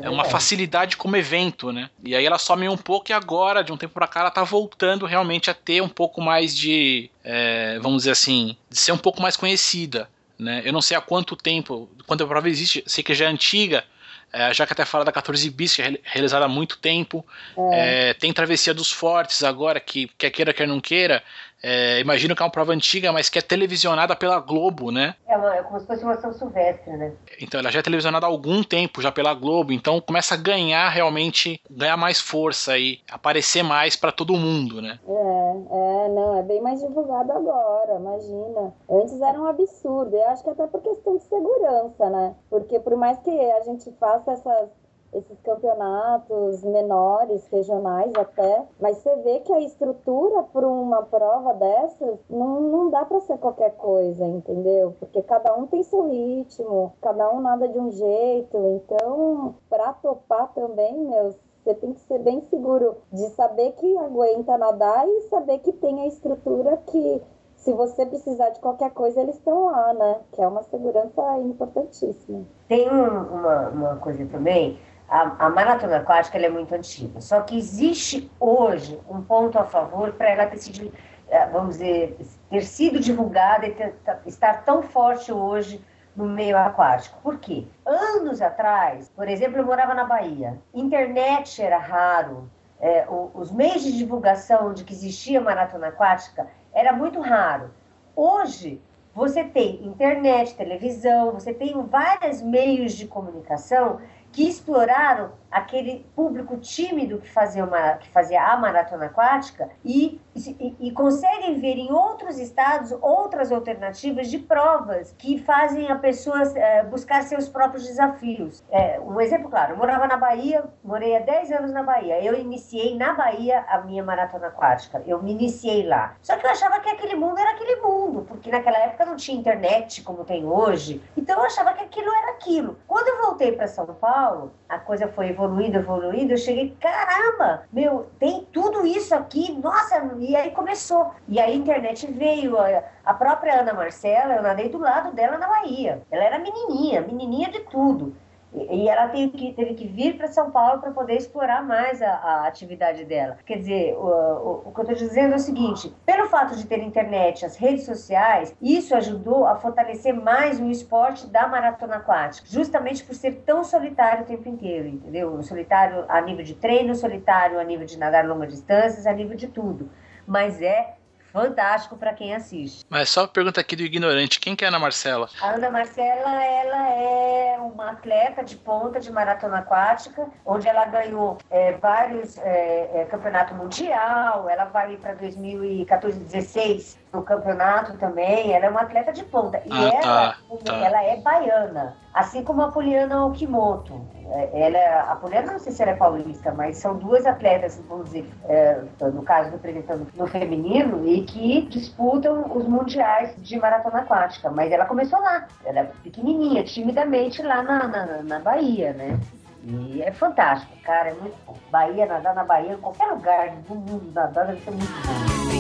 [0.03, 1.89] é, uma facilidade como evento, né?
[2.05, 4.45] E aí ela some um pouco e agora, de um tempo para cá, ela tá
[4.45, 8.99] voltando realmente a ter um pouco mais de, é, vamos dizer assim, de ser um
[8.99, 10.09] pouco mais conhecida.
[10.39, 10.63] Né?
[10.65, 13.85] Eu não sei há quanto tempo, quanto a prova existe, sei que já é antiga,
[14.33, 17.25] é, já que até fala da 14 bis, que é realizada há muito tempo.
[17.73, 18.11] É.
[18.11, 21.23] É, tem Travessia dos Fortes agora, que quer queira, quer não queira,
[21.63, 25.15] É, imagino que é uma prova antiga, mas que é televisionada pela Globo, né?
[25.29, 27.13] É, uma, é como se fosse uma São Silvestre, né?
[27.41, 30.89] Então ela já é televisionada há algum tempo, já pela Globo, então começa a ganhar
[30.89, 34.99] realmente, ganhar mais força e aparecer mais para todo mundo, né?
[35.07, 38.75] É, é, não, é bem mais divulgado agora, imagina.
[38.91, 42.35] Antes era um absurdo, eu acho que até por questão de segurança, né?
[42.51, 44.69] Porque por mais que a gente faça essas
[45.13, 52.19] esses campeonatos menores, regionais até, mas você vê que a estrutura para uma prova dessas
[52.31, 54.95] não, não dá para ser qualquer coisa, entendeu?
[54.99, 60.53] Porque cada um tem seu ritmo, cada um nada de um jeito, então para topar
[60.55, 65.61] também, meus você tem que ser bem seguro de saber que aguenta nadar e saber
[65.61, 67.23] que tem a estrutura que
[67.55, 70.21] se você precisar de qualquer coisa, eles estão lá, né?
[70.33, 72.45] Que é uma segurança importantíssima.
[72.67, 74.77] Tem uma, uma coisa também
[75.13, 80.13] a, a maratona aquática é muito antiga, só que existe hoje um ponto a favor
[80.13, 80.91] para ela ter sido,
[81.29, 82.17] eh, vamos dizer,
[82.49, 83.95] ter sido divulgada e ter,
[84.25, 85.85] estar tão forte hoje
[86.17, 87.21] no meio aquático.
[87.23, 87.67] Por quê?
[87.85, 93.93] Anos atrás, por exemplo, eu morava na Bahia, internet era raro, é, os meios de
[93.93, 97.71] divulgação de que existia maratona aquática era muito raro.
[98.17, 98.81] Hoje,
[99.15, 104.01] você tem internet, televisão, você tem vários meios de comunicação
[104.33, 110.77] que exploraram aquele público tímido que fazia, uma, que fazia a maratona aquática e, e,
[110.81, 116.83] e, conseguem ver em outros estados outras alternativas de provas que fazem a pessoa é,
[116.85, 118.65] buscar seus próprios desafios.
[118.71, 122.25] É, um exemplo claro, eu morava na Bahia, morei há 10 anos na Bahia.
[122.25, 125.03] Eu iniciei na Bahia a minha maratona aquática.
[125.07, 126.17] Eu me iniciei lá.
[126.23, 129.39] Só que eu achava que aquele mundo era aquele mundo, porque naquela época não tinha
[129.39, 131.03] internet como tem hoje.
[131.15, 132.79] Então eu achava que aquilo era aquilo.
[132.87, 134.22] Quando eu voltei para São Paulo,
[134.69, 140.35] a coisa foi evoluindo evoluindo, eu cheguei, caramba, meu, tem tudo isso aqui, nossa, e
[140.35, 141.13] aí começou.
[141.29, 142.57] E a internet veio,
[143.05, 146.03] a própria Ana Marcela, eu nadei do lado dela na Bahia.
[146.11, 148.15] Ela era menininha, menininha de tudo.
[148.55, 152.11] E ela teve que, teve que vir para São Paulo para poder explorar mais a,
[152.11, 153.39] a, atividade dela.
[153.47, 156.67] Quer dizer, o, o, o que eu estou dizendo é o seguinte: pelo fato de
[156.67, 162.47] ter internet, as redes sociais, isso ajudou a fortalecer mais o esporte da maratona aquática,
[162.51, 165.43] justamente por ser tão solitário o tempo inteiro, entendeu?
[165.43, 169.49] Solitário a nível de treino, solitário a nível de nadar longas distâncias, a nível de
[169.49, 169.91] tudo.
[170.27, 170.95] Mas é
[171.33, 172.85] fantástico para quem assiste.
[172.89, 175.29] Mas só pergunta aqui do ignorante, quem que é a Ana Marcela?
[175.41, 181.39] A Ana Marcela, ela é uma atleta de ponta de maratona aquática, onde ela ganhou
[181.51, 188.67] é, vários é, é, campeonato mundial, ela vai para 2014, 16 no campeonato também, ela
[188.67, 189.61] é uma atleta de ponta.
[189.67, 190.77] E ah, ela, tá, tá.
[190.77, 194.01] ela é baiana, assim como a Poliana Okimoto.
[194.31, 197.83] É, ela, é, a Poliana não sei se ela é paulista, mas são duas atletas,
[197.87, 203.99] vamos dizer, é, no caso representando no feminino, e que disputam os mundiais de maratona
[203.99, 204.51] aquática.
[204.51, 209.21] Mas ela começou lá, ela é pequenininha, timidamente lá na, na, na Bahia, né?
[209.65, 211.55] E é fantástico, cara, é muito bom.
[211.71, 215.52] Bahia, nadar na Bahia, em qualquer lugar do mundo nadar deve ser muito bom.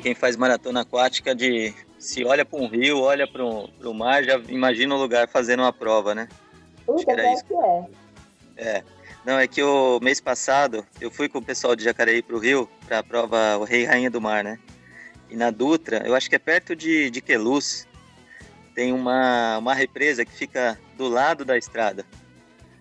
[0.00, 4.38] Quem faz maratona aquática de se olha para um rio, olha para o mar, já
[4.48, 6.28] imagina o lugar fazendo uma prova, né?
[6.88, 7.44] Acho que era isso.
[7.44, 7.84] que é.
[8.56, 8.84] É.
[9.24, 12.38] Não, é que o mês passado eu fui com o pessoal de Jacareí para o
[12.38, 14.58] Rio para a prova o Rei e Rainha do Mar, né?
[15.28, 17.86] E na Dutra, eu acho que é perto de, de Queluz,
[18.74, 22.04] tem uma, uma represa que fica do lado da estrada.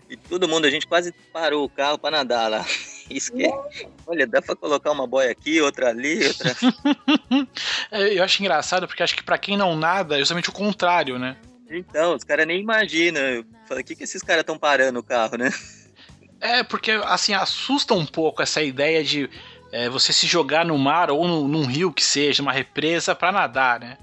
[0.09, 2.65] E todo mundo, a gente quase parou o carro para nadar lá.
[3.09, 3.49] Isso que,
[4.05, 6.55] olha, dá para colocar uma boia aqui, outra ali, outra.
[7.91, 11.17] É, eu acho engraçado porque acho que para quem não nada é justamente o contrário,
[11.17, 11.37] né?
[11.69, 13.21] Então, os caras nem imaginam.
[13.21, 15.51] Eu falei, o que, que esses caras estão parando o carro, né?
[16.41, 19.29] É, porque assim, assusta um pouco essa ideia de
[19.71, 23.31] é, você se jogar no mar ou no, num rio que seja, uma represa, para
[23.31, 23.97] nadar, né?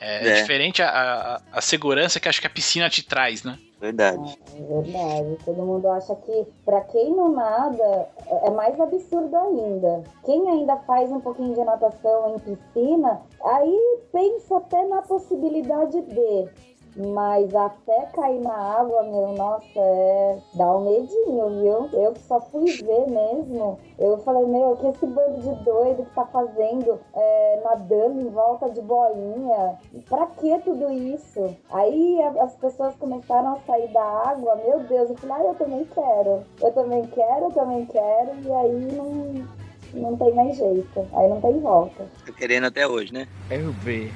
[0.00, 0.40] É, é.
[0.40, 3.58] diferente a, a, a, segurança que acho que a piscina te traz, né?
[3.80, 4.38] Verdade.
[4.56, 5.38] É, verdade.
[5.44, 8.08] Todo mundo acha que para quem não nada
[8.42, 10.04] é mais absurdo ainda.
[10.24, 16.48] Quem ainda faz um pouquinho de natação em piscina, aí pensa até na possibilidade de
[16.96, 20.38] mas até cair na água, meu, nossa, é.
[20.54, 22.00] dá um medinho, viu?
[22.00, 23.78] Eu que só fui ver mesmo.
[23.98, 28.28] Eu falei, meu, o que esse bando de doido que tá fazendo é, nadando em
[28.28, 29.78] volta de boinha?
[30.08, 31.56] Pra que tudo isso?
[31.70, 35.84] Aí as pessoas começaram a sair da água, meu Deus, eu falei, ah, eu também
[35.86, 36.44] quero.
[36.60, 41.06] Eu também quero, eu também quero, e aí não não tem mais jeito.
[41.12, 42.06] Aí não tem volta.
[42.26, 43.28] Tô querendo até hoje, né?
[43.50, 44.12] Eu ver.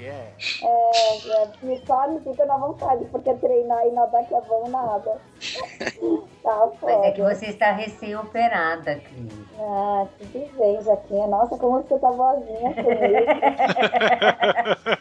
[0.00, 0.30] Yeah.
[0.62, 5.20] É, me me fica na vontade, porque treinar e nadar que é bom nada.
[6.42, 6.68] tá.
[6.82, 9.32] Mas é que você está recém-operada, Cris.
[9.58, 11.26] Ah, tudo bem, Jaquinha.
[11.26, 13.26] Nossa, como você tá boazinha comigo.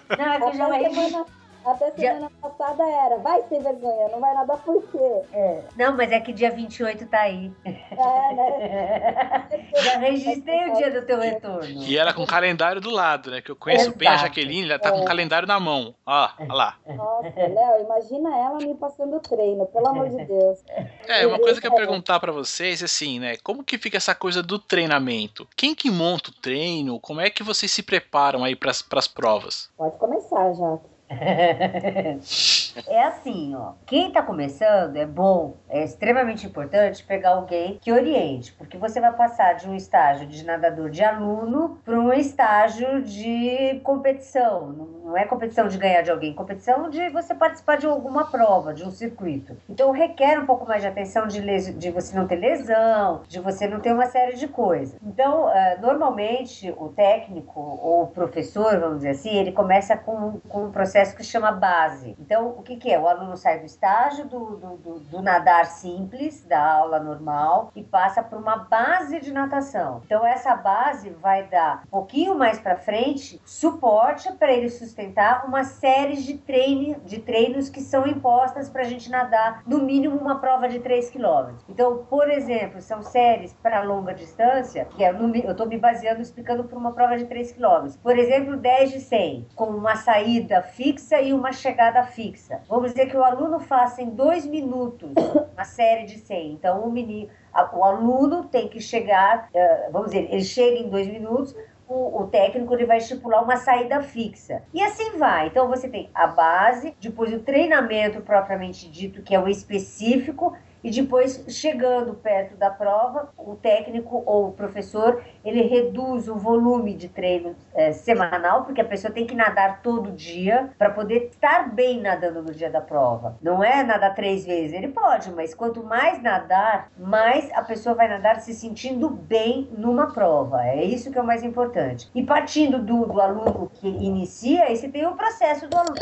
[0.18, 1.26] Não, é que já é...
[1.66, 2.50] até semana Já...
[2.50, 5.22] passada era, vai sem vergonha, não vai nada por quê?
[5.34, 5.64] É.
[5.78, 7.52] Não, mas é que dia 28 tá aí.
[7.66, 9.48] É, né?
[9.76, 11.68] Já registrei o dia do teu retorno.
[11.68, 13.42] E ela com o calendário do lado, né?
[13.42, 13.98] Que eu conheço Exato.
[13.98, 14.92] bem a Jaqueline, ela tá é.
[14.92, 15.94] com o calendário na mão.
[16.06, 16.78] Ó, olha lá.
[16.88, 20.60] Nossa, Léo, imagina ela me passando treino, pelo amor de Deus.
[21.08, 23.38] É, uma coisa que eu ia perguntar para vocês, assim, né?
[23.44, 25.48] Como que fica essa coisa do treinamento?
[25.56, 27.00] Quem que monta o treino?
[27.00, 29.70] Como é que vocês se preparam aí para as provas?
[29.78, 30.99] Pode começar, Jaque.
[32.88, 33.74] é assim, ó.
[33.86, 39.12] Quem tá começando é bom, é extremamente importante pegar alguém que oriente, porque você vai
[39.14, 44.68] passar de um estágio de nadador de aluno para um estágio de competição.
[45.04, 48.84] Não é competição de ganhar de alguém, competição de você participar de alguma prova, de
[48.84, 49.58] um circuito.
[49.68, 51.76] Então requer um pouco mais de atenção de, les...
[51.78, 54.96] de você não ter lesão, de você não ter uma série de coisas.
[55.04, 60.66] Então, uh, normalmente o técnico ou o professor, vamos dizer assim, ele começa com, com
[60.66, 62.16] um processo processo que chama base.
[62.20, 63.00] Então, o que, que é?
[63.00, 67.84] O aluno sai do estágio do, do, do, do nadar simples, da aula normal, e
[67.84, 70.02] passa para uma base de natação.
[70.06, 75.64] Então, essa base vai dar um pouquinho mais para frente suporte para ele sustentar uma
[75.64, 80.40] série de, treino, de treinos que são impostas para a gente nadar no mínimo uma
[80.40, 81.54] prova de 3 km.
[81.70, 86.22] Então, por exemplo, são séries para longa distância, que é no, eu estou me baseando
[86.22, 87.90] explicando para uma prova de 3 km.
[88.02, 92.62] Por exemplo, 10 de 100, com uma saída fixa fixa e uma chegada fixa.
[92.68, 95.12] Vamos dizer que o aluno faça em dois minutos
[95.54, 96.54] uma série de 100.
[96.54, 97.30] Então, o, menino,
[97.74, 101.56] o aluno tem que chegar, eh, vamos dizer, ele chega em dois minutos,
[101.88, 104.64] o, o, técnico ele vai estipular uma saída fixa.
[104.74, 105.48] E assim vai.
[105.48, 110.90] Então você tem a base, depois o treinamento propriamente dito, que é o específico, e
[110.90, 117.10] depois, chegando perto da prova, o técnico ou o professor, ele reduz o volume de
[117.10, 122.02] treino é, semanal, porque a pessoa tem que nadar todo dia para poder estar bem
[122.02, 123.38] nadando no dia da prova.
[123.42, 128.08] Não é nadar três vezes, ele pode, mas quanto mais nadar, mais a pessoa vai
[128.08, 130.66] nadar se sentindo bem numa prova.
[130.66, 132.10] É isso que é o mais importante.
[132.16, 135.96] E partindo do, do aluno que inicia, aí você tem o processo do aluno,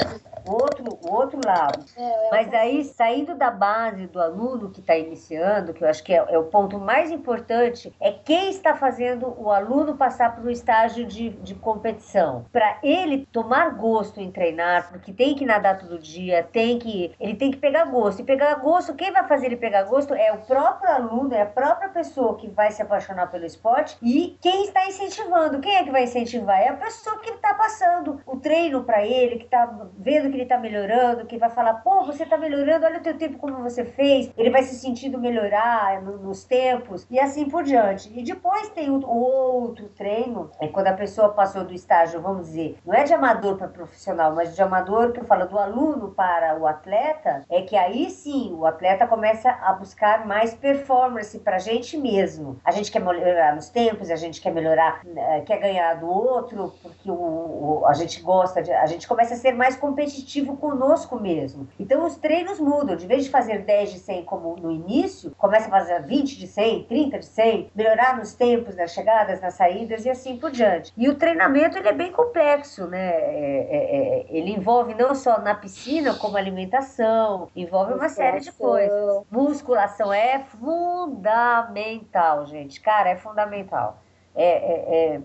[0.51, 1.83] outro, o outro lado.
[1.95, 6.13] É, mas aí, saindo da base do aluno, que está iniciando, que eu acho que
[6.13, 10.49] é, é, o ponto mais importante, é quem está fazendo o aluno passar para o
[10.49, 12.45] estágio de, de competição.
[12.51, 17.36] Para ele tomar gosto em treinar, porque tem que nadar todo dia, tem que ele
[17.36, 18.21] tem que pegar gosto.
[18.21, 21.45] E pegar gosto, quem vai fazer ele pegar gosto é o próprio aluno, é a
[21.45, 25.60] própria pessoa que vai se apaixonar pelo esporte e quem está incentivando.
[25.60, 26.60] Quem é que vai incentivar?
[26.60, 29.65] É a pessoa que está passando o treino para ele, que está
[29.97, 33.17] vendo que ele está melhorando, que vai falar: pô, você está melhorando, olha o teu
[33.17, 34.32] tempo como você fez.
[34.38, 38.12] Ele vai se sentindo melhorar no, nos tempos e assim por diante.
[38.17, 42.78] E depois tem o, outro treino, é quando a pessoa passou do estágio, vamos dizer,
[42.86, 46.58] não é de amador para profissional, mas de amador que eu falo do aluno para
[46.60, 51.60] o atleta, é que aí sim o atleta começa a buscar mais performance para a
[51.60, 52.60] gente mesmo.
[52.63, 56.73] A gente quer melhorar nos tempos, a gente quer melhorar, eh, quer ganhar do outro,
[56.82, 58.71] porque o, o, a gente gosta de.
[58.71, 60.26] A gente começa a ser mais competitivo
[60.57, 61.67] conosco mesmo.
[61.79, 62.95] Então os treinos mudam.
[62.95, 66.47] De vez de fazer 10 de 100 como no, início, começa a fazer 20 de
[66.47, 70.93] 100, 30 de 100, melhorar nos tempos, nas chegadas, nas saídas e assim por diante.
[70.97, 73.09] E o treinamento ele é bem complexo, né?
[73.09, 78.51] É, é, é, ele envolve não só na piscina, como alimentação, envolve uma série de
[78.51, 79.23] coisas.
[79.31, 82.81] Musculação é fundamental, gente.
[82.81, 84.01] Cara, é fundamental
[84.38, 85.21] é, é, é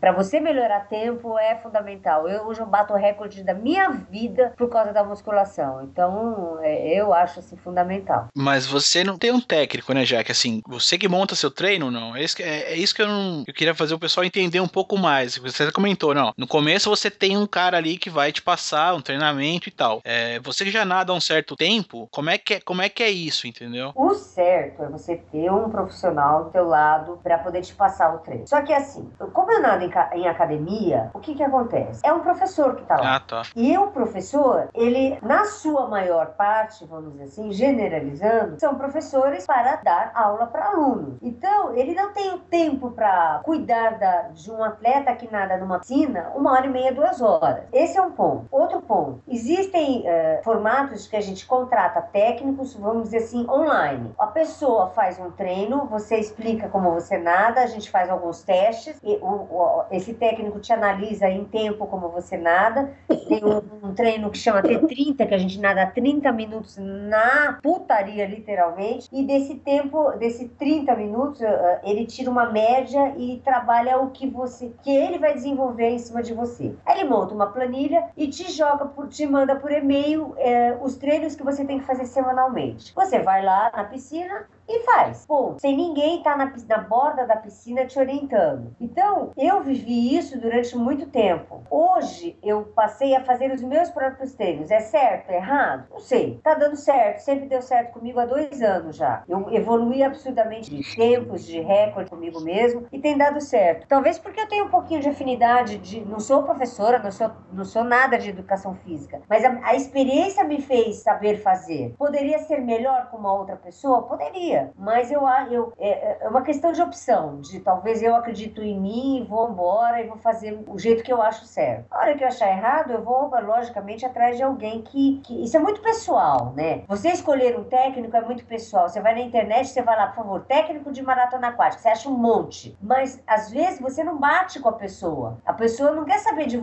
[0.00, 2.28] para você melhorar tempo é fundamental.
[2.28, 5.82] Eu hoje eu bato o recorde da minha vida por causa da musculação.
[5.84, 8.28] Então, é, eu acho assim fundamental.
[8.34, 10.32] Mas você não tem um técnico, né, Jack?
[10.32, 12.16] Assim, você que monta seu treino, não?
[12.16, 13.44] É isso que, é, é isso que eu não.
[13.46, 15.36] Eu queria fazer o pessoal entender um pouco mais.
[15.36, 16.32] Você comentou, não.
[16.36, 20.00] No começo você tem um cara ali que vai te passar um treinamento e tal.
[20.04, 22.88] É, você que já nada há um certo tempo, como é que é, como é,
[22.88, 23.92] que é isso, entendeu?
[23.94, 28.18] O certo é você ter um profissional do teu lado para poder te passar o
[28.18, 28.46] treino.
[28.46, 29.90] Só que assim, como eu nado em,
[30.20, 32.00] em, academia, o que que acontece?
[32.04, 33.16] É um professor que tá lá.
[33.16, 33.42] Ah, tá.
[33.54, 39.76] E o professor, ele, na sua maior parte, vamos dizer assim, generalizando, são professores para
[39.76, 41.18] dar aula para aluno.
[41.22, 45.78] Então, ele não tem o tempo para cuidar da, de um atleta que nada numa
[45.78, 47.64] piscina uma hora e meia, duas horas.
[47.72, 48.46] Esse é um ponto.
[48.50, 49.20] Outro ponto.
[49.28, 54.14] Existem uh, formatos que a gente contrata técnicos, vamos dizer assim, online.
[54.18, 59.00] A pessoa faz um treino, você explica como você nada, a gente faz alguns testes,
[59.02, 62.92] e o, o, esse técnico te analisa em tempo como você nada.
[63.08, 68.26] Tem um, um, treino que chama T30, que a gente nada 30 minutos na putaria,
[68.26, 69.08] literalmente.
[69.10, 74.26] E desse tempo, desse 30 minutos, eh, ele tira uma média e trabalha o que
[74.26, 76.74] você que ele vai desenvolver em cima de você.
[76.84, 80.96] Aí ele monta uma planilha e te joga, por, te manda por e-mail é, os
[80.96, 82.92] treinos que você tem que fazer semanalmente.
[82.94, 85.24] Você vai lá na piscina, e faz.
[85.26, 88.74] Pô, sem ninguém estar tá na, na borda da piscina te orientando.
[88.80, 91.62] Então, eu vivi isso durante muito tempo.
[91.70, 94.70] Hoje, eu passei a fazer os meus próprios treinos.
[94.70, 95.30] É certo?
[95.30, 95.86] É errado?
[95.90, 96.40] Não sei.
[96.42, 97.20] Tá dando certo.
[97.20, 99.22] Sempre deu certo comigo há dois anos já.
[99.28, 103.86] Eu evoluí absurdamente de tempos, de recorde comigo mesmo e tem dado certo.
[103.86, 106.04] Talvez porque eu tenho um pouquinho de afinidade de.
[106.04, 110.44] Não sou professora, não sou, não sou nada de educação física, mas a, a experiência
[110.44, 111.94] me fez saber fazer.
[111.98, 114.02] Poderia ser melhor com uma outra pessoa?
[114.02, 118.78] Poderia mas eu, eu é, é uma questão de opção, de talvez eu acredito em
[118.78, 121.86] mim, vou embora e vou fazer o jeito que eu acho certo.
[121.90, 125.44] A hora que eu achar errado, eu vou, logicamente, atrás de alguém que, que...
[125.44, 126.82] Isso é muito pessoal, né?
[126.88, 128.88] Você escolher um técnico é muito pessoal.
[128.88, 132.08] Você vai na internet, você vai lá, por favor, técnico de maratona aquática, você acha
[132.08, 132.76] um monte.
[132.80, 135.38] Mas, às vezes, você não bate com a pessoa.
[135.44, 136.56] A pessoa não quer saber de...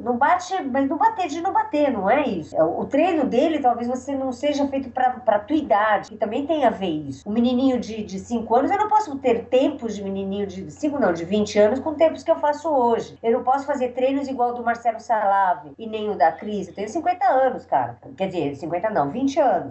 [0.00, 2.56] Não bate, mas não bater de não bater, não é isso.
[2.56, 6.70] O treino dele, talvez você não seja feito para tua idade, que também tem a
[6.80, 7.28] ver isso.
[7.28, 11.12] Um menininho de 5 anos, eu não posso ter tempos de menininho de 5, não,
[11.12, 13.18] de 20 anos com tempos que eu faço hoje.
[13.22, 16.68] Eu não posso fazer treinos igual do Marcelo Salave e nem o da Cris.
[16.68, 17.98] Eu tenho 50 anos, cara.
[18.16, 19.70] Quer dizer, 50 não, 20 anos.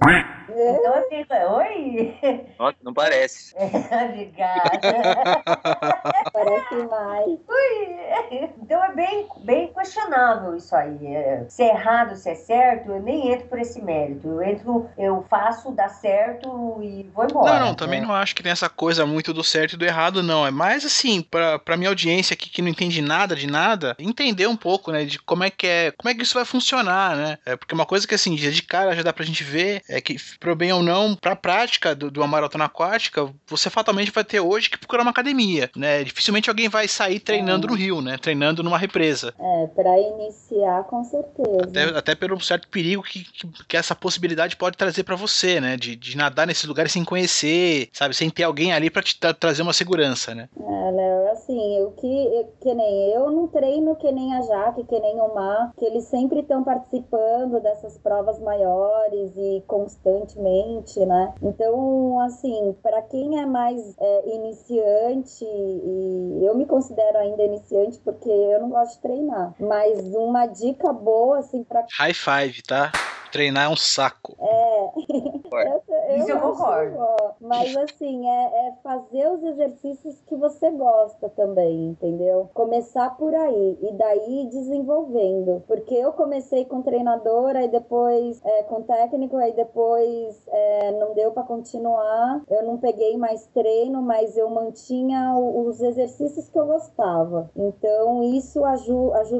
[0.49, 2.15] Então eu fico, oi!
[2.59, 3.55] Nossa, não parece.
[3.57, 4.69] Obrigada.
[6.31, 7.25] parece mais.
[7.25, 8.49] Ui.
[8.61, 11.15] Então é bem, bem questionável isso aí.
[11.15, 14.27] É, se é errado, se é certo, eu nem entro por esse mérito.
[14.27, 17.59] Eu entro, eu faço, dá certo e vou embora.
[17.59, 18.07] Não, não, também né?
[18.07, 20.45] não acho que tem essa coisa muito do certo e do errado, não.
[20.45, 24.47] É mais assim, pra, pra minha audiência aqui que não entende nada de nada, entender
[24.47, 27.37] um pouco, né, de como é que é, como é que isso vai funcionar, né?
[27.45, 30.15] É porque uma coisa que assim, de cara já dá pra gente ver é que,
[30.39, 34.39] pro bem ou não, pra prática do, de uma maratona aquática, você fatalmente vai ter
[34.39, 36.03] hoje que procurar uma academia, né?
[36.03, 37.69] Dificilmente alguém vai sair treinando é.
[37.69, 38.17] no rio, né?
[38.17, 39.33] Treinando numa represa.
[39.39, 41.63] É, pra iniciar, com certeza.
[41.63, 45.77] Até, até pelo certo perigo que, que, que essa possibilidade pode trazer para você, né?
[45.77, 48.15] De, de nadar nesses lugares sem conhecer, sabe?
[48.15, 50.49] Sem ter alguém ali para te tra trazer uma segurança, né?
[50.59, 54.99] É, Léo, assim, o que, que nem eu não treino que nem a Jaque, que
[54.99, 61.33] nem o Mar, que eles sempre estão participando dessas provas maiores e constantemente, né?
[61.41, 68.29] Então, assim, para quem é mais é, iniciante, e eu me considero ainda iniciante porque
[68.29, 71.85] eu não gosto de treinar, mas uma dica boa, assim, para.
[71.97, 72.91] High five, tá?
[73.31, 74.35] Treinar é um saco.
[74.39, 76.13] É.
[76.13, 76.97] eu, Isso eu concordo.
[77.39, 82.49] Mas assim, é, é, fazer os exercícios que você gosta também, entendeu?
[82.53, 85.63] Começar por aí e daí desenvolvendo.
[85.67, 91.31] Porque eu comecei com treinador, aí depois é, com técnico, aí depois é, não deu
[91.31, 92.41] para continuar.
[92.49, 97.49] Eu não peguei mais treino, mas eu mantinha os exercícios que eu gostava.
[97.55, 98.61] Então isso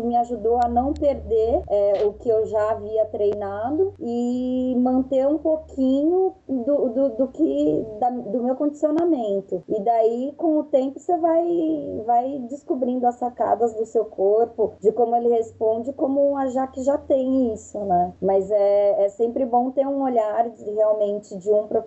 [0.04, 5.38] me ajudou a não perder é, o que eu já havia treinado e manter um
[5.38, 9.64] pouquinho do, do, do que da, do meu condicionamento.
[9.68, 14.92] E daí, com o tempo, você vai, vai descobrindo as sacadas do seu corpo, de
[14.92, 18.14] como ele responde, como a Jaque já tem isso, né?
[18.22, 21.79] Mas é, é sempre bom ter um olhar de, realmente de um profissional,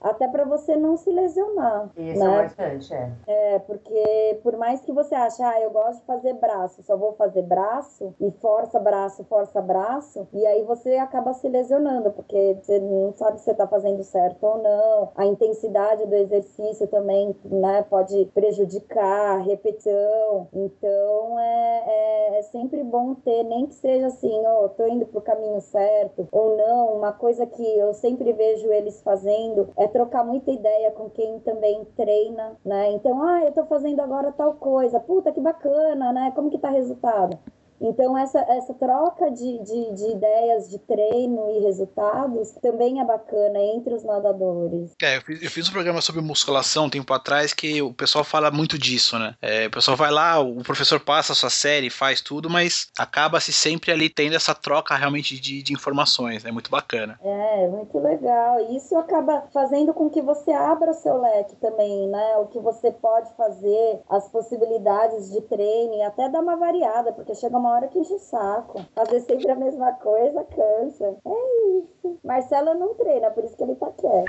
[0.00, 1.90] até para você não se lesionar.
[1.96, 2.34] Isso é né?
[2.34, 3.12] é bastante, é.
[3.26, 7.12] É, porque por mais que você ache, ah, eu gosto de fazer braço, só vou
[7.14, 12.78] fazer braço, e força braço, força braço, e aí você acaba se lesionando, porque você
[12.78, 15.10] não sabe se você tá fazendo certo ou não.
[15.16, 20.48] A intensidade do exercício também, né, pode prejudicar a repetição.
[20.52, 25.20] Então, é, é, é sempre bom ter, nem que seja assim, oh, tô indo pro
[25.20, 26.96] caminho certo ou não.
[26.96, 31.84] Uma coisa que eu sempre vejo eles fazendo é trocar muita ideia com quem também
[31.96, 32.90] treina, né?
[32.90, 34.98] Então, ah, eu tô fazendo agora tal coisa.
[34.98, 36.32] Puta, que bacana, né?
[36.34, 37.38] Como que tá resultado?
[37.80, 43.58] Então, essa, essa troca de, de, de, ideias de treino e resultados também é bacana
[43.58, 44.92] entre os nadadores.
[45.02, 48.24] É, eu fiz, eu fiz um programa sobre musculação um tempo atrás que o pessoal
[48.24, 49.34] fala muito disso, né?
[49.42, 53.52] É, o pessoal vai lá, o professor passa a sua série, faz tudo, mas acaba-se
[53.52, 56.52] sempre ali tendo essa troca realmente de, de informações, é né?
[56.52, 57.18] muito bacana.
[57.22, 58.60] É, muito legal.
[58.60, 62.36] E isso acaba fazendo com que você abra seu leque também, né?
[62.38, 67.34] O que você pode fazer, as possibilidades de treino e até dar uma variada, porque
[67.34, 68.86] chega uma uma hora que enche o saco.
[68.94, 71.16] Fazer sempre a mesma coisa cansa.
[71.24, 72.18] É isso.
[72.24, 74.24] Marcelo não treina, por isso que ele tá quieto.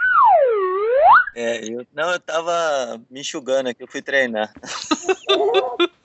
[1.36, 4.52] É, eu, não, eu tava me enxugando aqui, eu fui treinar.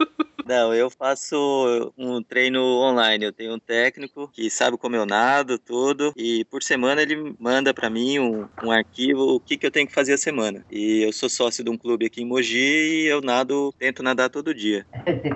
[0.47, 3.25] Não, eu faço um treino online.
[3.25, 6.13] Eu tenho um técnico que sabe como eu nado, tudo.
[6.17, 9.87] E por semana ele manda para mim um, um, arquivo, o que, que eu tenho
[9.87, 10.65] que fazer a semana.
[10.71, 14.31] E eu sou sócio de um clube aqui em Mogi e eu nado, tento nadar
[14.31, 14.87] todo dia.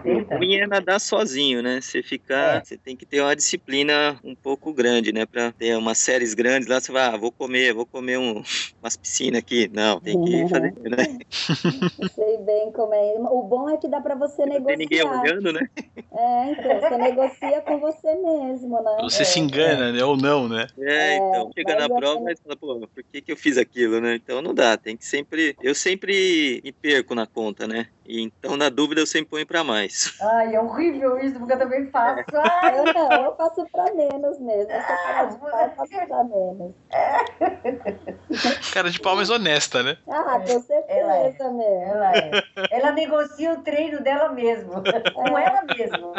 [0.05, 1.81] O ruim é nadar sozinho, né?
[1.81, 2.65] Você ficar, é.
[2.65, 5.27] você tem que ter uma disciplina um pouco grande, né?
[5.27, 8.43] Pra ter umas séries grandes lá, você vai, ah, vou comer, vou comer um,
[8.81, 9.71] umas piscinas aqui.
[9.73, 11.19] Não, tem que fazer, né?
[12.15, 13.15] Sei bem como é.
[13.31, 15.69] O bom é que dá para você negociar ninguém olhando, né?
[16.13, 18.99] É, então, você negocia com você mesmo, né?
[19.03, 19.93] Você é, se engana, é.
[19.93, 20.05] né?
[20.05, 20.67] Ou não, né?
[20.79, 24.15] É, então, chega na prova e fala, pô, por que, que eu fiz aquilo, né?
[24.15, 25.57] Então não dá, tem que sempre.
[25.63, 27.89] Eu sempre me perco na conta, né?
[28.09, 30.17] Então, na dúvida, eu sempre ponho pra mais.
[30.23, 32.21] Ai, é horrível isso, porque eu também faço.
[32.21, 32.25] É.
[32.63, 32.79] Ai.
[32.79, 34.71] Eu não, eu faço pra menos mesmo.
[34.71, 36.75] Eu sou cara de pau, eu faço pra menos.
[38.73, 39.97] Cara de pau, mas honesta, né?
[40.09, 41.29] Ah, com certeza, ela é.
[41.31, 41.63] mesmo.
[41.63, 42.31] Ela é.
[42.71, 44.73] Ela negocia o treino dela mesmo.
[45.15, 46.13] Com ela mesma.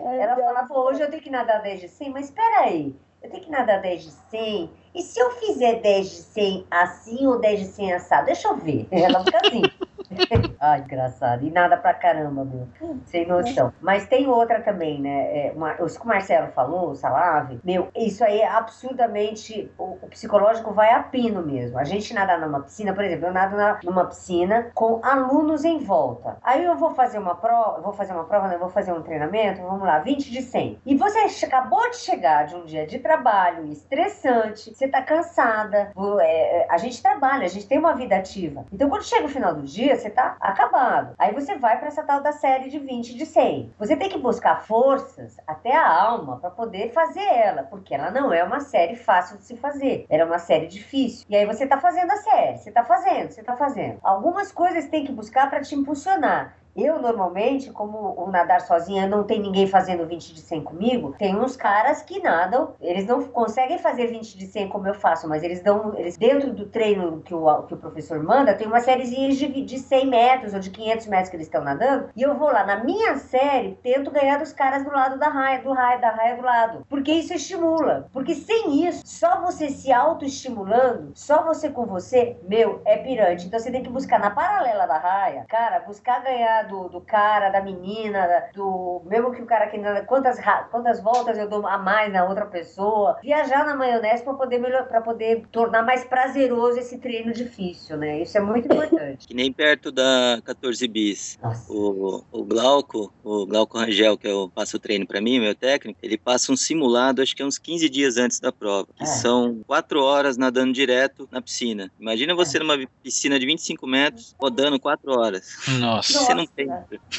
[0.00, 2.94] Ela fala, pô, hoje eu tenho que nadar 10 de 100, mas espera aí.
[3.22, 4.70] Eu tenho que nadar 10 de 100.
[4.94, 8.26] E se eu fizer 10 de 100 assim ou 10 de 100 assado?
[8.26, 8.86] Deixa eu ver.
[8.90, 9.62] Ela fica assim.
[10.60, 11.44] Ai, engraçado.
[11.44, 12.68] E nada pra caramba, meu.
[13.04, 13.72] Sem noção.
[13.80, 15.48] Mas tem outra também, né?
[15.48, 19.70] É, uma, que o Marcelo falou, o Salave, meu, isso aí é absurdamente.
[19.78, 21.78] O, o, psicológico vai a pino mesmo.
[21.78, 25.78] A gente nadar numa piscina, por exemplo, eu nado na, numa piscina com alunos em
[25.78, 26.36] volta.
[26.42, 28.56] Aí eu vou fazer uma prova, vou fazer uma prova, né?
[28.56, 30.80] Vou fazer um treinamento, vamos lá, 20 de 100.
[30.86, 36.66] E você acabou de chegar de um dia de trabalho estressante, você tá cansada, é,
[36.68, 38.64] a gente trabalha, a gente tem uma vida ativa.
[38.72, 41.14] Então quando chega o final do dia, você tá acabado.
[41.18, 43.74] Aí você vai para essa tal da série de 20 de 100.
[43.78, 48.32] Você tem que buscar forças até a alma para poder fazer ela, porque ela não
[48.32, 50.06] é uma série fácil de se fazer.
[50.08, 51.26] Ela é uma série difícil.
[51.28, 53.98] E aí você tá fazendo a série, você tá fazendo, você tá fazendo.
[54.02, 56.57] Algumas coisas tem que buscar para te impulsionar.
[56.78, 61.34] Eu, normalmente, como o nadar sozinha não tem ninguém fazendo 20 de 100 comigo, tem
[61.34, 65.42] uns caras que nadam, eles não conseguem fazer 20 de 100 como eu faço, mas
[65.42, 69.28] eles dão, eles dentro do treino que o, que o professor manda, tem uma sériezinha
[69.30, 72.52] de, de 100 metros ou de 500 metros que eles estão nadando, e eu vou
[72.52, 76.10] lá, na minha série, tento ganhar dos caras do lado da raia, do raia, da
[76.10, 81.70] raia do lado, porque isso estimula, porque sem isso, só você se autoestimulando, só você
[81.70, 85.80] com você, meu, é pirante, então você tem que buscar na paralela da raia, cara,
[85.80, 89.02] buscar ganhar do, do cara, da menina, do.
[89.06, 90.38] Mesmo que o cara que quantas,
[90.70, 93.16] quantas voltas eu dou a mais na outra pessoa.
[93.22, 98.22] Viajar na maionese para poder melhor, para poder tornar mais prazeroso esse treino difícil, né?
[98.22, 99.26] Isso é muito importante.
[99.28, 101.38] Que nem perto da 14 bis.
[101.68, 105.98] O, o Glauco, o Glauco Rangel, que eu passo o treino para mim, meu técnico,
[106.02, 108.88] ele passa um simulado, acho que é uns 15 dias antes da prova.
[108.96, 109.06] Que é.
[109.06, 111.90] são 4 horas nadando direto na piscina.
[112.00, 112.60] Imagina você é.
[112.60, 115.56] numa piscina de 25 metros, rodando 4 horas.
[115.78, 116.12] Nossa.
[116.12, 116.46] Você não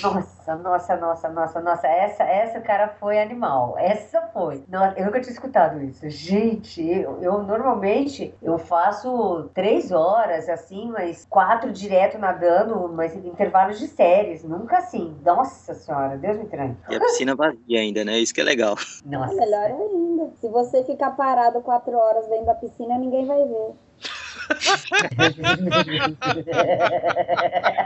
[0.02, 1.88] nossa, nossa, nossa, nossa, nossa.
[1.88, 3.76] Essa, essa cara foi animal.
[3.78, 4.64] Essa foi.
[4.68, 6.10] Não, eu nunca tinha escutado isso.
[6.10, 13.28] Gente, eu, eu normalmente eu faço três horas, assim, mas quatro direto nadando, mas em
[13.28, 14.44] intervalos de séries.
[14.44, 15.16] Nunca assim.
[15.24, 16.78] Nossa senhora, Deus me tranque.
[16.90, 18.18] E a piscina vazia ainda, né?
[18.18, 18.76] Isso que é legal.
[19.06, 19.34] Nossa.
[19.34, 20.32] É melhor ainda.
[20.40, 23.74] Se você ficar parado quatro horas dentro da piscina, ninguém vai ver.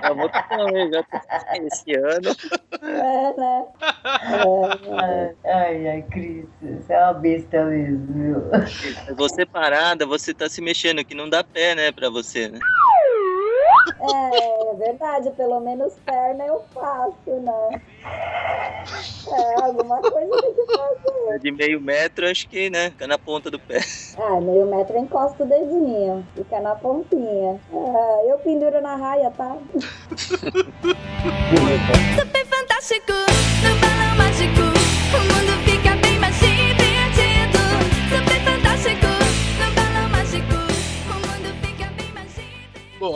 [0.04, 1.04] Vamos também, já
[1.56, 2.36] esse ano.
[2.82, 3.66] É, né?
[5.44, 9.16] É, ai, ai, Cris, você é uma besta mesmo, viu?
[9.16, 12.60] Você parada, você tá se mexendo, que não dá pé, né, pra você, né?
[14.04, 17.82] É, é verdade, pelo menos perna eu faço, né?
[19.32, 21.40] É, alguma coisa tem que fazer.
[21.40, 22.90] De meio metro, acho que, né?
[22.90, 23.80] Fica na ponta do pé.
[24.18, 26.28] Ah, meio metro eu encosto o dedinho.
[26.36, 27.62] Fica na pontinha.
[27.72, 29.56] É, eu penduro na raia, tá?
[32.20, 33.14] Super fantástico,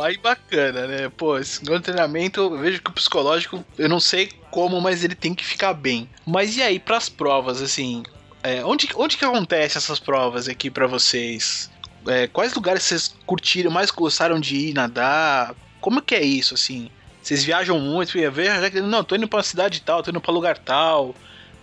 [0.01, 1.09] Aí bacana, né?
[1.15, 5.15] Pô, esse meu treinamento, eu vejo que o psicológico, eu não sei como, mas ele
[5.15, 6.09] tem que ficar bem.
[6.25, 8.03] Mas e aí, pras provas, assim,
[8.43, 11.69] é, onde, onde que acontece essas provas aqui para vocês?
[12.07, 15.53] É, quais lugares vocês curtiram, mais gostaram de ir nadar?
[15.81, 16.89] Como que é isso, assim?
[17.21, 20.31] Vocês viajam muito, ia ver, não, tô indo pra uma cidade tal, tô indo pra
[20.31, 21.13] lugar tal.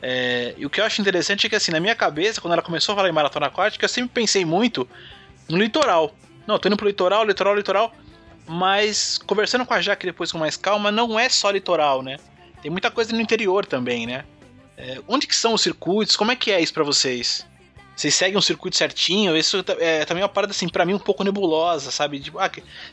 [0.03, 2.61] É, e o que eu acho interessante é que, assim, na minha cabeça, quando ela
[2.61, 4.87] começou a falar em maratona aquática, eu sempre pensei muito
[5.49, 6.15] no litoral.
[6.47, 7.95] Não, tô indo pro litoral, litoral, litoral.
[8.47, 12.19] Mas conversando com a Jaque depois com mais calma, não é só litoral, né?
[12.63, 14.25] Tem muita coisa no interior também, né?
[14.77, 16.17] É, onde que são os circuitos?
[16.17, 17.47] Como é que é isso para vocês?
[17.97, 19.37] Vocês seguem um circuito certinho?
[19.37, 22.19] Isso é também uma parada, assim, pra mim um pouco nebulosa, sabe?
[22.19, 22.51] Tipo, ah,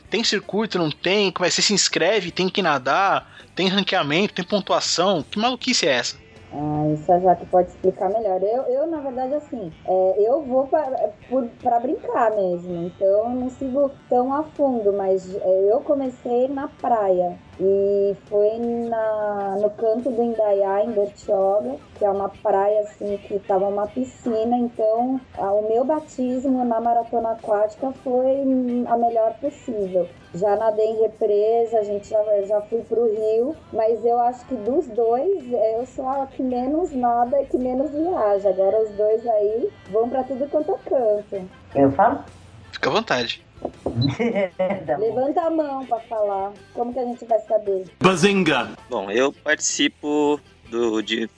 [0.08, 1.32] tem circuito, não tem?
[1.32, 2.30] Como é que você se inscreve?
[2.30, 3.36] Tem que nadar?
[3.54, 4.34] Tem ranqueamento?
[4.34, 5.24] Tem pontuação?
[5.28, 6.21] Que maluquice é essa?
[6.54, 8.42] Ah, isso a Jaque pode explicar melhor.
[8.42, 10.68] Eu, eu na verdade, assim, é, eu vou
[11.28, 16.48] por- pra brincar mesmo, então eu não sigo tão a fundo, mas é, eu comecei
[16.48, 18.58] na praia e foi
[18.88, 23.86] na, no canto do Indaiá, em Bertioga, que é uma praia assim que tava uma
[23.86, 28.42] piscina, então a- o meu batismo na maratona aquática foi
[28.88, 30.08] a melhor possível.
[30.34, 34.54] Já nadei em represa, a gente já, já fui pro rio, mas eu acho que
[34.56, 38.48] dos dois, eu sou a que menos nada e que menos viaja.
[38.48, 41.48] Agora os dois aí vão pra tudo quanto é canto.
[41.74, 42.20] Eu falo?
[42.72, 43.44] Fica à vontade.
[44.98, 46.52] Levanta a mão pra falar.
[46.74, 47.84] Como que a gente vai saber?
[48.00, 48.70] Bazinga!
[48.88, 50.40] Bom, eu participo
[50.70, 51.28] do, de,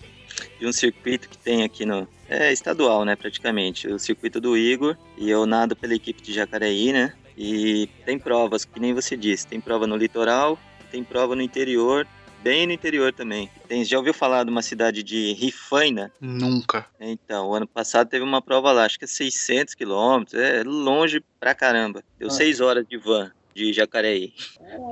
[0.58, 2.06] de um circuito que tem aqui no.
[2.28, 3.86] É estadual, né, praticamente.
[3.88, 4.96] O circuito do Igor.
[5.18, 7.12] E eu nado pela equipe de Jacareí, né?
[7.36, 9.46] E tem provas, que nem você disse.
[9.46, 10.58] Tem prova no litoral,
[10.90, 12.06] tem prova no interior,
[12.44, 13.50] bem no interior também.
[13.66, 16.12] Tem, já ouviu falar de uma cidade de Rifaina?
[16.20, 16.86] Nunca.
[17.00, 21.24] Então, o ano passado teve uma prova lá, acho que é 600 quilômetros, é longe
[21.40, 22.04] pra caramba.
[22.18, 22.30] Deu Ah.
[22.30, 24.32] seis horas de van de Jacareí.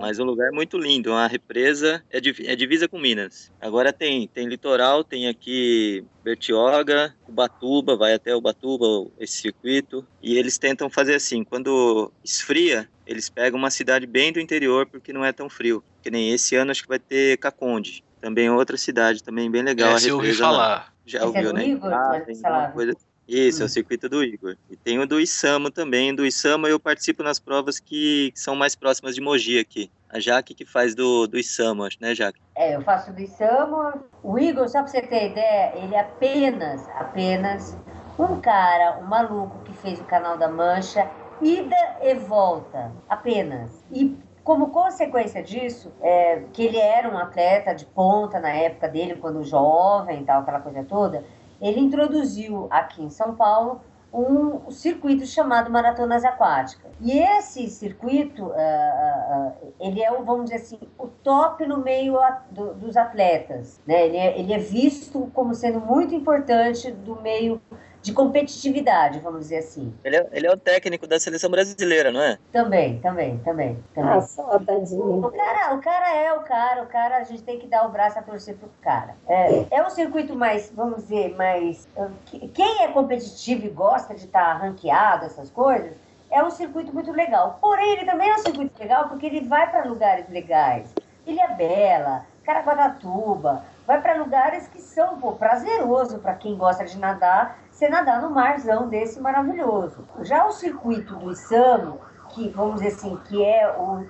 [0.00, 3.50] Mas um lugar muito lindo, uma represa, é, div- é divisa com Minas.
[3.60, 10.06] Agora tem, tem litoral, tem aqui Bertioga, Ubatuba, vai até Ubatuba esse circuito.
[10.22, 15.12] E eles tentam fazer assim, quando esfria, eles pegam uma cidade bem do interior porque
[15.12, 15.82] não é tão frio.
[16.02, 18.02] Que nem esse ano acho que vai ter Caconde.
[18.20, 19.92] Também outra cidade, também bem legal.
[19.92, 20.38] a Essa eu ouvi lá.
[20.38, 20.92] falar.
[21.04, 21.66] Já Esse é ouviu, do né?
[21.66, 22.64] Igor, Ah, tem Salado?
[22.66, 22.96] uma coisa...
[23.28, 23.66] Isso, é Hum.
[23.66, 24.56] o circuito do Igor.
[24.68, 26.14] E tem o do Isamo também.
[26.14, 29.90] Do Isamo eu participo nas provas que são mais próximas de Mogi aqui.
[30.10, 32.40] A Jaque que faz do, do Isamo, acho, né, Jaque?
[32.54, 34.04] É, eu faço do Isamo.
[34.22, 37.76] O Igor, só pra você ter ideia, ele é apenas, apenas
[38.18, 41.08] um cara, um maluco que fez o canal da Mancha,
[41.42, 42.92] ida e volta.
[43.08, 43.84] Apenas.
[43.90, 49.16] E como consequência disso, é, que ele era um atleta de ponta na época dele,
[49.16, 51.24] quando jovem e tal, aquela coisa toda,
[51.60, 53.80] ele introduziu aqui em São Paulo
[54.12, 56.90] um circuito chamado Maratonas Aquáticas.
[57.00, 62.18] E esse circuito, ah, ah, ele é, o, vamos dizer assim, o top no meio
[62.20, 63.80] a- do- dos atletas.
[63.86, 64.06] Né?
[64.06, 67.58] Ele, é, ele é visto como sendo muito importante do meio
[68.02, 69.94] de competitividade, vamos dizer assim.
[70.04, 72.36] Ele é, ele é o técnico da seleção brasileira, não é?
[72.52, 73.78] Também, também, também.
[73.94, 74.12] também.
[74.12, 75.24] Ah, só, tadinho.
[75.24, 77.90] O cara, o cara é o cara, o cara, a gente tem que dar o
[77.90, 79.14] braço a torcer pro cara.
[79.28, 81.86] É, é um circuito mais, vamos dizer, mais.
[82.26, 85.94] que- Quem é competitivo e gosta de estar ranqueado, essas coisas,
[86.30, 87.58] é um circuito muito legal.
[87.60, 90.92] Porém, ele também é um circuito legal porque ele vai para lugares legais.
[91.24, 97.58] Ilha Bela, Caraguatatuba, vai para lugares que são pô, prazeroso para quem gosta de nadar,
[97.70, 100.06] você nadar no marzão desse maravilhoso.
[100.20, 104.06] Já o circuito do Isamo, que vamos dizer assim, que é o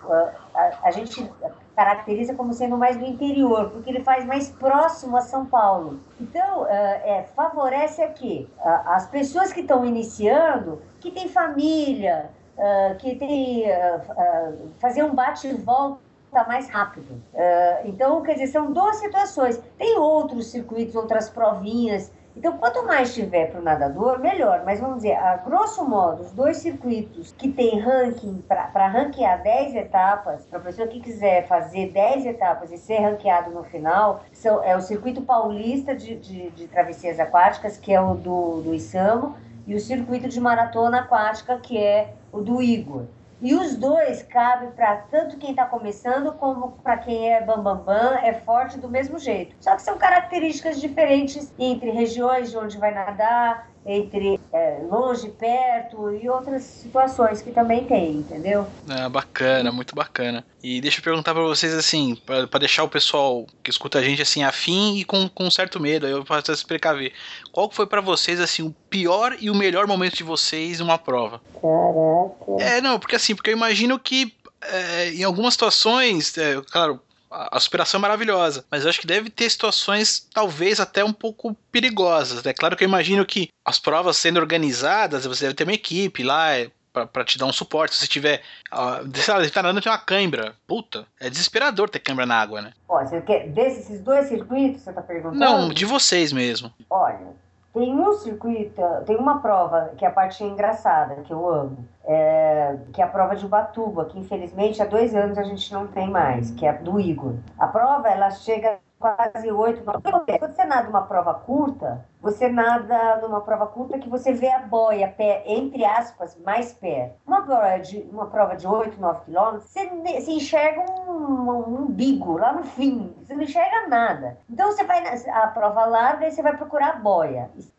[0.55, 1.29] a, a, gente
[1.75, 5.99] caracteriza como sendo mais do interior, porque ele faz mais próximo a São Paulo.
[6.21, 13.17] Então, eh, é, favorece aqui as pessoas que estão iniciando, que tem família, ah, que
[13.17, 16.12] tem ah, ah, fazer um bate e volta
[16.47, 17.23] mais rápido.
[17.35, 19.63] Ah, então, quer dizer, são duas situações.
[19.79, 22.11] Tem outros circuitos, outras provinhas.
[22.35, 24.63] Então, quanto mais tiver para o nadador, melhor.
[24.65, 29.75] Mas vamos dizer, a grosso modo, os dois circuitos que tem ranking para ranquear 10
[29.75, 34.65] etapas, para a pessoa que quiser fazer 10 etapas e ser ranqueado no final, são,
[34.65, 39.37] é o circuito paulista de, de, de travessias aquáticas, que é o do, do Isamo,
[39.67, 43.05] e o circuito de maratona aquática, que é o do Igor.
[43.43, 48.11] E os dois cabem para tanto quem está começando como para quem é bambambam, bam,
[48.11, 49.57] bam, é forte do mesmo jeito.
[49.59, 56.11] Só que são características diferentes entre regiões de onde vai nadar, entre é, longe, perto
[56.11, 58.67] e outras situações que também tem, entendeu?
[58.89, 60.45] Ah, bacana, muito bacana.
[60.63, 64.03] E deixa eu perguntar pra vocês assim, pra pra deixar o pessoal que escuta a
[64.03, 67.13] gente assim afim e com, com certo medo, aí eu posso se precaver.
[67.51, 71.41] Qual foi pra vocês assim o pior e o melhor momento de vocês numa prova?
[71.61, 72.63] Caraca.
[72.63, 77.01] É, não, porque assim, porque eu imagino que é, em algumas situações, é, claro,
[77.33, 81.57] a, superação é maravilhosa, mas eu acho que deve ter situações talvez até um pouco
[81.71, 82.45] perigosas.
[82.45, 82.55] É né?
[82.55, 86.55] claro que eu imagino que as provas sendo organizadas, você deve ter uma equipe lá.
[86.55, 87.95] É, Pra, pra, te dar um suporte.
[87.95, 88.43] Se você tiver.
[88.71, 90.55] Uh, sei lá, você tá nadando tem uma cãibra.
[90.67, 92.75] Puta, é desesperador ter cãibra na água, né?
[92.87, 95.41] Ó, você quer, desses dois circuitos, você tá perguntando?
[95.41, 96.71] Não, de vocês mesmo.
[96.91, 97.29] Olha,
[97.73, 102.77] tem um circuito, tem uma prova que é a parte engraçada, que eu amo, é,
[102.93, 106.11] que é a prova de Ubatuba, que infelizmente há dois anos a gente não tem
[106.11, 107.35] mais, que é do Igor.
[107.59, 110.39] A prova, ela chega quase 8, 9 quilômetros.
[110.39, 114.61] Quando você nada uma prova curta, você nada numa prova curta que você vê a
[114.61, 117.17] boia, pé, entre aspas, mais perto.
[117.27, 122.39] Uma prova de, uma prova de 8, 9 quilômetros, você, você enxerga um, um umbigo
[122.39, 123.13] lá no fim.
[123.19, 124.39] Você não enxerga nada.
[124.49, 127.51] Então você vai na a prova larga e você vai procurar a boia.
[127.55, 127.73] Você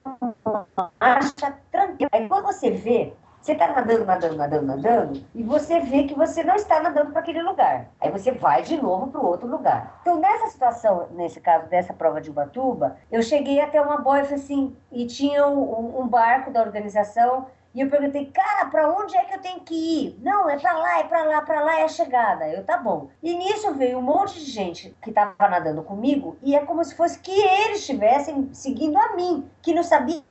[0.99, 2.09] acha tranquilo.
[2.11, 3.13] Aí quando você vê,
[3.43, 7.19] você está nadando, nadando, nadando, nadando, e você vê que você não está nadando para
[7.19, 7.89] aquele lugar.
[7.99, 9.99] Aí você vai de novo para o outro lugar.
[10.01, 14.33] Então, nessa situação, nesse caso dessa prova de Ubatuba, eu cheguei até uma boia e
[14.33, 19.25] assim, e tinha um, um barco da organização, e eu perguntei, cara, para onde é
[19.25, 20.19] que eu tenho que ir?
[20.21, 22.47] Não, é para lá, é para lá, para lá é a chegada.
[22.47, 23.09] Eu, tá bom.
[23.21, 26.95] E nisso veio um monte de gente que estava nadando comigo, e é como se
[26.95, 30.21] fosse que eles estivessem seguindo a mim, que não sabia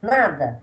[0.00, 0.60] nada.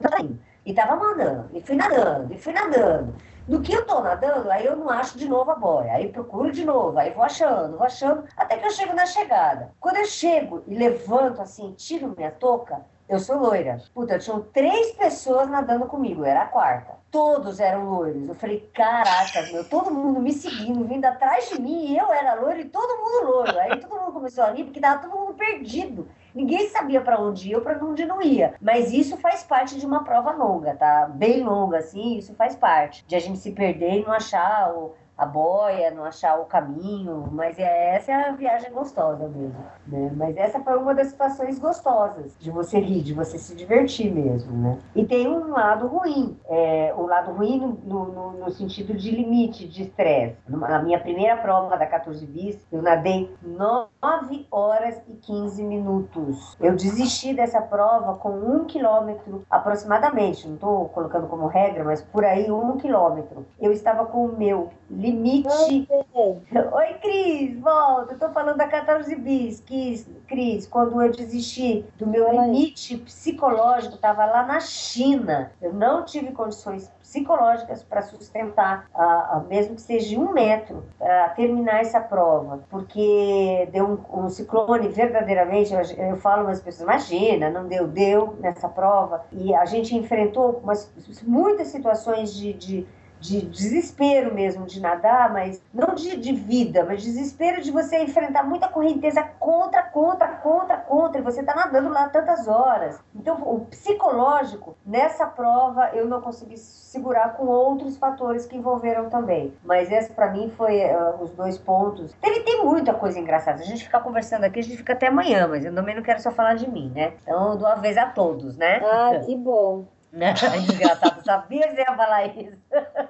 [0.68, 3.15] E tava mandando, e fui nadando, e fui nadando.
[3.47, 5.93] No que eu tô nadando, aí eu não acho de novo a boia.
[5.93, 9.72] Aí procuro de novo, aí vou achando, vou achando, até que eu chego na chegada.
[9.80, 13.82] Quando eu chego e levanto assim, tiro minha touca, eu sou loira.
[13.93, 16.95] Puta, tinham três pessoas nadando comigo, era a quarta.
[17.09, 18.28] Todos eram loiros.
[18.28, 22.34] Eu falei, caraca, meu, todo mundo me seguindo, vindo atrás de mim, e eu era
[22.34, 23.57] loiro e todo mundo loiro.
[23.57, 26.09] Aí todo mundo começou a rir, porque tava todo mundo perdido.
[26.38, 28.53] Ninguém sabia para onde ia ou para onde não ia.
[28.61, 31.07] Mas isso faz parte de uma prova longa, tá?
[31.11, 33.03] Bem longa, assim, isso faz parte.
[33.07, 37.28] De a gente se perder e não achar o, a boia, não achar o caminho.
[37.32, 39.55] Mas é, essa é a viagem gostosa mesmo.
[39.88, 40.11] Né?
[40.15, 44.51] Mas essa foi uma das situações gostosas de você rir, de você se divertir mesmo,
[44.55, 44.78] né?
[44.95, 46.38] E tem um lado ruim.
[46.47, 50.36] É, o lado ruim no, no- no- sentido de limite, de estresse.
[50.47, 56.55] Na minha primeira prova da 14 bis, eu nadei 9 horas e 15 minutos.
[56.59, 60.47] Eu desisti dessa prova com um quilômetro aproximadamente.
[60.47, 63.45] Não estou colocando como regra, mas por aí um quilômetro.
[63.59, 64.70] Eu estava com o meu
[65.11, 68.13] limite Oi, Cris, volta.
[68.13, 69.59] Eu tô falando da 14 bis.
[69.61, 75.51] Cris, Cris, quando eu desisti do meu limite psicológico, estava lá na China.
[75.61, 80.83] Eu não tive condições psicológicas para sustentar, a, a- mesmo que seja de um metro,
[80.97, 82.63] para terminar essa prova.
[82.69, 85.73] Porque deu um, um ciclone verdadeiramente.
[85.73, 89.25] Eu, eu falo, mas as pessoas, imagina, não deu, deu nessa prova.
[89.31, 90.91] E a gente enfrentou umas,
[91.23, 92.87] muitas situações de- de
[93.20, 98.43] de desespero mesmo de nadar, mas não de, de vida, mas desespero de você enfrentar
[98.43, 102.99] muita correnteza contra, contra, contra, contra, e você tá nadando lá tantas horas.
[103.15, 109.53] Então, o psicológico, nessa prova, eu não consegui segurar com outros fatores que envolveram também.
[109.63, 112.13] Mas esse, para mim, foi ah, os dois pontos.
[112.22, 113.61] Teve, tem muita coisa engraçada.
[113.61, 116.22] A gente ficar conversando aqui, a gente fica até amanhã, mas eu também não quero
[116.22, 117.13] só falar de mim, né?
[117.24, 118.82] Então, eu dou vez a todos, né?
[118.84, 119.86] Ah, que bom.
[120.18, 120.34] Né?
[120.74, 122.57] Engraçado, sabia que você ia falar isso.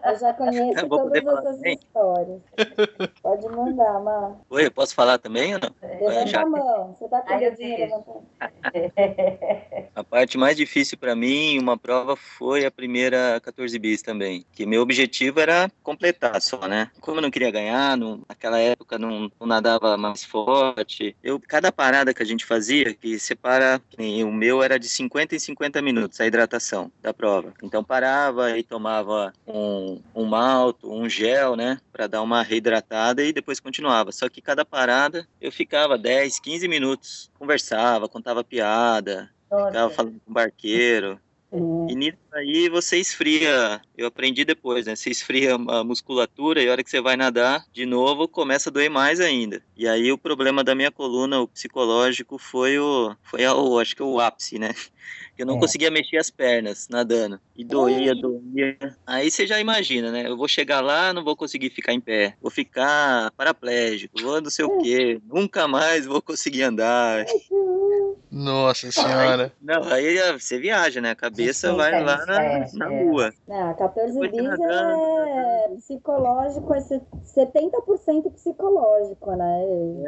[0.04, 1.80] Eu já conheço Eu poder todas essas também?
[1.82, 2.42] histórias.
[3.24, 4.36] Pode mandar, Mar.
[4.50, 5.74] Oi, eu posso falar também ou não?
[5.82, 6.96] Levanta já- a mão.
[7.00, 7.34] Você tá com
[8.40, 8.52] Ai.
[9.96, 14.64] A parte mais difícil para mim uma prova foi a primeira 14 bis também, que
[14.64, 16.92] meu objetivo era completar só, né?
[17.02, 21.16] Como eu não queria ganhar, não- naquela época não, não nadava mais forte.
[21.24, 25.36] Eu cada parada que a gente fazia, que separa, que o meu era de 50
[25.36, 27.54] em 50 minutos a hidratação da prova.
[27.64, 33.34] Então parava e tomava um, um malto, um gel, né, para dar uma reidratada e
[33.34, 34.12] depois continuava.
[34.12, 39.96] Só que cada parada eu ficava 10, 15 minutos, conversava, contava piada, ficava Nossa.
[39.96, 41.20] falando com o barqueiro.
[41.52, 43.82] E nisso aí você esfria.
[43.98, 44.96] Eu aprendi depois, né?
[44.96, 48.74] Você esfria a musculatura e a hora que você vai nadar, de novo, começa a
[48.74, 49.62] doer mais ainda.
[49.76, 53.16] E aí o problema da minha coluna, o psicológico, foi o.
[53.24, 54.74] Foi o, acho que o ápice, né?
[55.38, 55.60] Eu não É.
[55.60, 57.40] conseguia mexer as pernas nadando.
[57.56, 58.78] E doía, doía.
[59.06, 60.28] Aí você já imagina, né?
[60.28, 62.36] Eu vou chegar lá, não vou conseguir ficar em pé.
[62.42, 65.20] Vou ficar paraplégico, vou não sei o quê.
[65.26, 67.26] Nunca mais vou conseguir andar.
[68.38, 69.52] Nossa senhora.
[69.60, 71.12] Não, aí ah, você viaja, né?
[71.12, 73.04] A cabeça Sim, vai é, lá na, é, na é.
[73.04, 73.34] rua.
[73.48, 77.02] Não, 14 Depois bis nadando, é psicológico, é se-
[77.34, 79.64] 70% psicológico, né?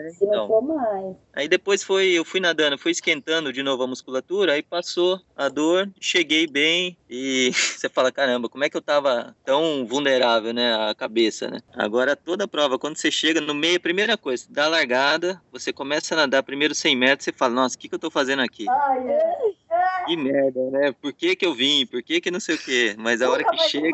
[0.06, 0.48] É, Se não então.
[0.48, 1.16] for mais.
[1.34, 5.50] Aí depois foi, eu fui nadando, fui esquentando de novo a musculatura, aí passou a
[5.50, 7.52] dor, cheguei bem e
[7.82, 11.60] você fala, caramba, como é que eu tava tão vulnerável, né, a cabeça, né?
[11.74, 15.74] Agora toda prova, quando você chega no meio, a primeira coisa, dá a largada, você
[15.74, 18.19] começa a nadar primeiro 100 metros, você fala, nossa, o que que eu tô fazendo
[18.44, 18.68] aqui?
[18.68, 20.06] Ai, é.
[20.06, 20.92] Que merda, né?
[20.92, 21.86] Por que que eu vim?
[21.86, 22.96] Por que que não sei o quê?
[22.98, 23.92] Mas a hora que chega,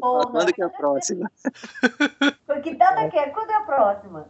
[0.00, 1.30] quando que é a próxima?
[2.62, 3.30] Que data que é?
[3.30, 4.28] Quando é a próxima?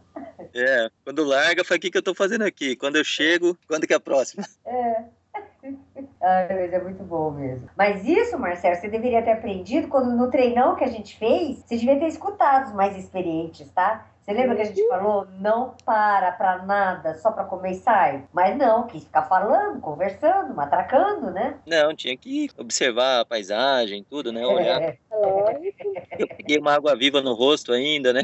[0.53, 2.75] É, quando larga, fala, o que que eu tô fazendo aqui?
[2.75, 4.45] Quando eu chego, quando que é a próxima?
[4.65, 5.03] É.
[6.21, 7.69] Ai, mas é muito bom mesmo.
[7.77, 11.77] Mas isso, Marcelo, você deveria ter aprendido quando no treinão que a gente fez, você
[11.77, 14.07] devia ter escutado os mais experientes, tá?
[14.21, 15.27] Você lembra que a gente falou?
[15.39, 18.23] Não para pra nada, só pra comer e sai?
[18.31, 21.57] Mas não, quis ficar falando, conversando, matracando, né?
[21.65, 24.45] Não, tinha que observar a paisagem, tudo, né?
[24.45, 24.79] Olhar.
[24.79, 25.93] É, Lógico.
[26.17, 28.21] Eu peguei uma água viva no rosto ainda, né?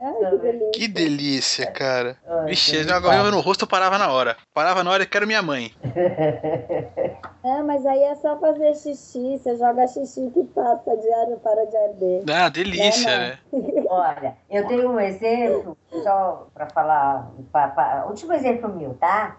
[0.00, 0.70] Ai, que delícia.
[0.72, 2.18] Que delícia, cara.
[2.26, 4.36] Ai, Vixe, que agora eu no rosto eu parava na hora.
[4.54, 5.72] Parava na hora e quero minha mãe.
[7.44, 11.64] É, mas aí é só fazer xixi, você joga xixi que passa de ar para
[11.66, 12.24] de arder.
[12.28, 13.84] Ah, delícia, Não, né?
[13.88, 19.36] Olha, eu tenho um exemplo, só para falar, pa- pa- último exemplo meu, tá?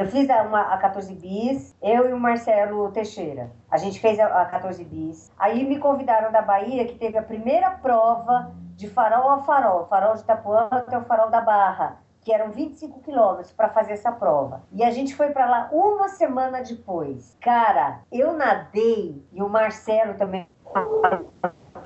[0.00, 3.50] Eu fiz a, uma, a 14 bis, eu e o Marcelo Teixeira.
[3.70, 5.30] A gente fez a, a 14 bis.
[5.38, 10.14] Aí me convidaram da Bahia, que teve a primeira prova de farol a farol, farol
[10.14, 14.62] de Itapuã até o farol da Barra, que eram 25 quilômetros para fazer essa prova.
[14.72, 17.36] E a gente foi para lá uma semana depois.
[17.38, 20.46] Cara, eu nadei e o Marcelo também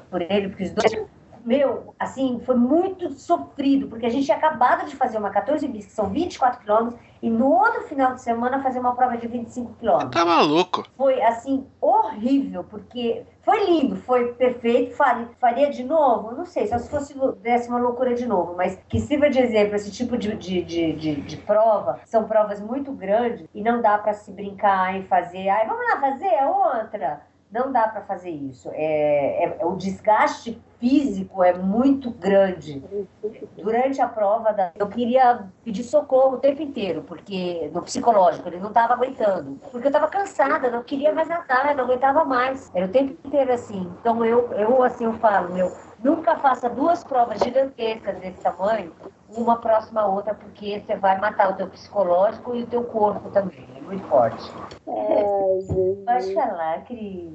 [0.09, 1.05] por ele, porque os dois.
[1.45, 5.85] Meu, assim, foi muito sofrido, porque a gente tinha acabado de fazer uma 14 bis,
[5.85, 9.75] que são 24 quilômetros, e no outro final de semana fazer uma prova de 25
[9.75, 10.11] quilômetros.
[10.11, 10.85] Tá maluco.
[10.97, 16.33] Foi, assim, horrível, porque foi lindo, foi perfeito, faria, de novo?
[16.33, 19.77] Não sei, só se fosse desse uma loucura de novo, mas que sirva de exemplo,
[19.77, 23.99] esse tipo de, de, de, de, de prova, são provas muito grandes, e não dá
[23.99, 27.34] para se brincar e fazer, ai, vamos lá fazer a outra.
[27.55, 28.69] Não dá para fazer isso.
[28.73, 32.83] É, é- o desgaste físico é muito grande.
[33.57, 38.59] Durante a prova, da- eu queria pedir socorro o tempo inteiro, porque no psicológico, ele
[38.59, 39.61] não estava aguentando.
[39.71, 42.69] Porque eu estava cansada, não queria mais nadar, não aguentava mais.
[42.75, 43.97] Era o tempo inteiro assim.
[44.01, 45.71] Então eu, eu assim, eu falo, meu,
[46.05, 48.93] nunca faça duas provas gigantescas desse tamanho,
[49.31, 53.31] uma próxima à outra, porque você vai matar o teu psicológico e o teu corpo
[53.31, 53.67] também.
[53.77, 54.53] É muito forte.
[54.87, 56.05] Ai, Jesus.
[56.05, 57.35] Pode falar, Cris.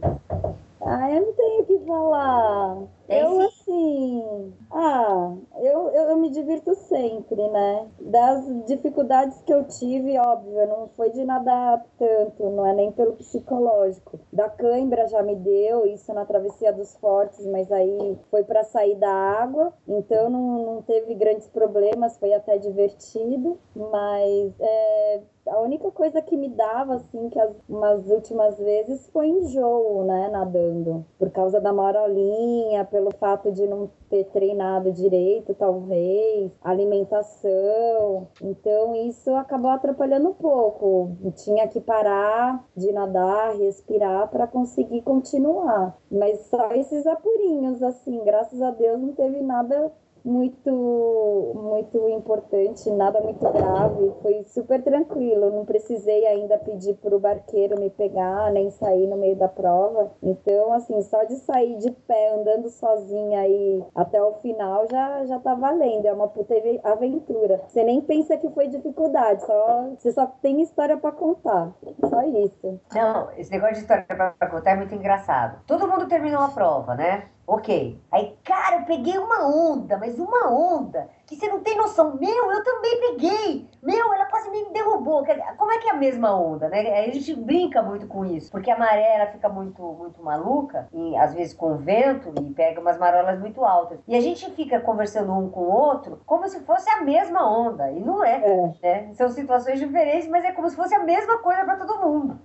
[0.85, 2.77] Ah, eu não tenho o que falar.
[3.09, 3.47] Eu, sim.
[3.47, 4.53] assim.
[4.71, 7.87] Ah, eu, eu, eu me divirto sempre, né?
[7.99, 13.13] Das dificuldades que eu tive, óbvio, não foi de nadar tanto, não é nem pelo
[13.13, 14.19] psicológico.
[14.31, 18.95] Da cãibra já me deu, isso na travessia dos fortes, mas aí foi para sair
[18.95, 25.89] da água, então não, não teve grandes problemas, foi até divertido, mas é, a única
[25.91, 31.05] coisa que me dava, assim, que as umas últimas vezes foi enjoo, né, nadando.
[31.17, 38.27] Por causa da marolinha, pelo fato de não ter treinado direito, talvez, alimentação.
[38.41, 41.11] Então, isso acabou atrapalhando um pouco.
[41.43, 45.97] Tinha que parar de nadar, respirar para conseguir continuar.
[46.11, 49.91] Mas só esses apurinhos, assim, graças a Deus não teve nada
[50.23, 57.19] muito muito importante, nada muito grave, foi super tranquilo, não precisei ainda pedir para o
[57.19, 60.11] barqueiro me pegar, nem sair no meio da prova.
[60.21, 65.39] Então, assim, só de sair de pé andando sozinha aí até o final já já
[65.39, 66.53] tá valendo, é uma puta
[66.83, 67.61] aventura.
[67.67, 71.71] Você nem pensa que foi dificuldade, só você só tem história para contar.
[72.09, 72.79] Só isso.
[72.93, 75.61] Não, esse negócio de história pra contar é muito engraçado.
[75.65, 77.29] Todo mundo terminou a prova, né?
[77.51, 77.99] Ok.
[78.11, 82.15] Aí, cara, eu peguei uma onda, mas uma onda que você não tem noção.
[82.15, 83.67] Meu, eu também peguei.
[83.81, 85.25] Meu, ela quase me derrubou.
[85.57, 86.99] Como é que é a mesma onda, né?
[86.99, 91.17] A gente brinca muito com isso, porque a maré ela fica muito, muito maluca, e
[91.17, 93.99] às vezes com vento, e pega umas marolas muito altas.
[94.07, 97.89] E a gente fica conversando um com o outro como se fosse a mesma onda,
[97.91, 98.43] e não é.
[98.43, 99.13] É, Né?
[99.15, 102.39] São situações diferentes, mas é como se fosse a mesma coisa para todo mundo.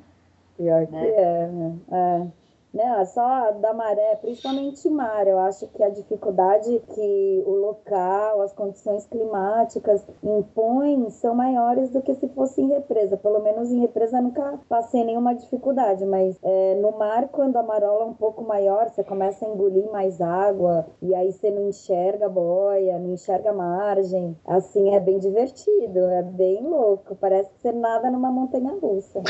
[0.57, 1.09] pior que Né?
[1.09, 1.77] é, né?
[1.93, 2.44] É.
[2.75, 5.29] Não, é só da maré, principalmente mar.
[5.29, 12.03] Eu acho que a dificuldade que o local, as condições climáticas impõem são maiores do
[12.03, 13.17] que se fosse em represa.
[13.17, 18.03] Pelo menos em represa nunca passei nenhuma dificuldade, mas é, no mar, quando a marola
[18.03, 22.29] é um pouco maior, você começa a engolir mais água e aí você não enxerga
[22.29, 24.37] boia, não enxerga a margem.
[24.45, 27.15] Assim, é bem divertido, é bem louco.
[27.15, 29.23] Parece que você nada numa montanha russa.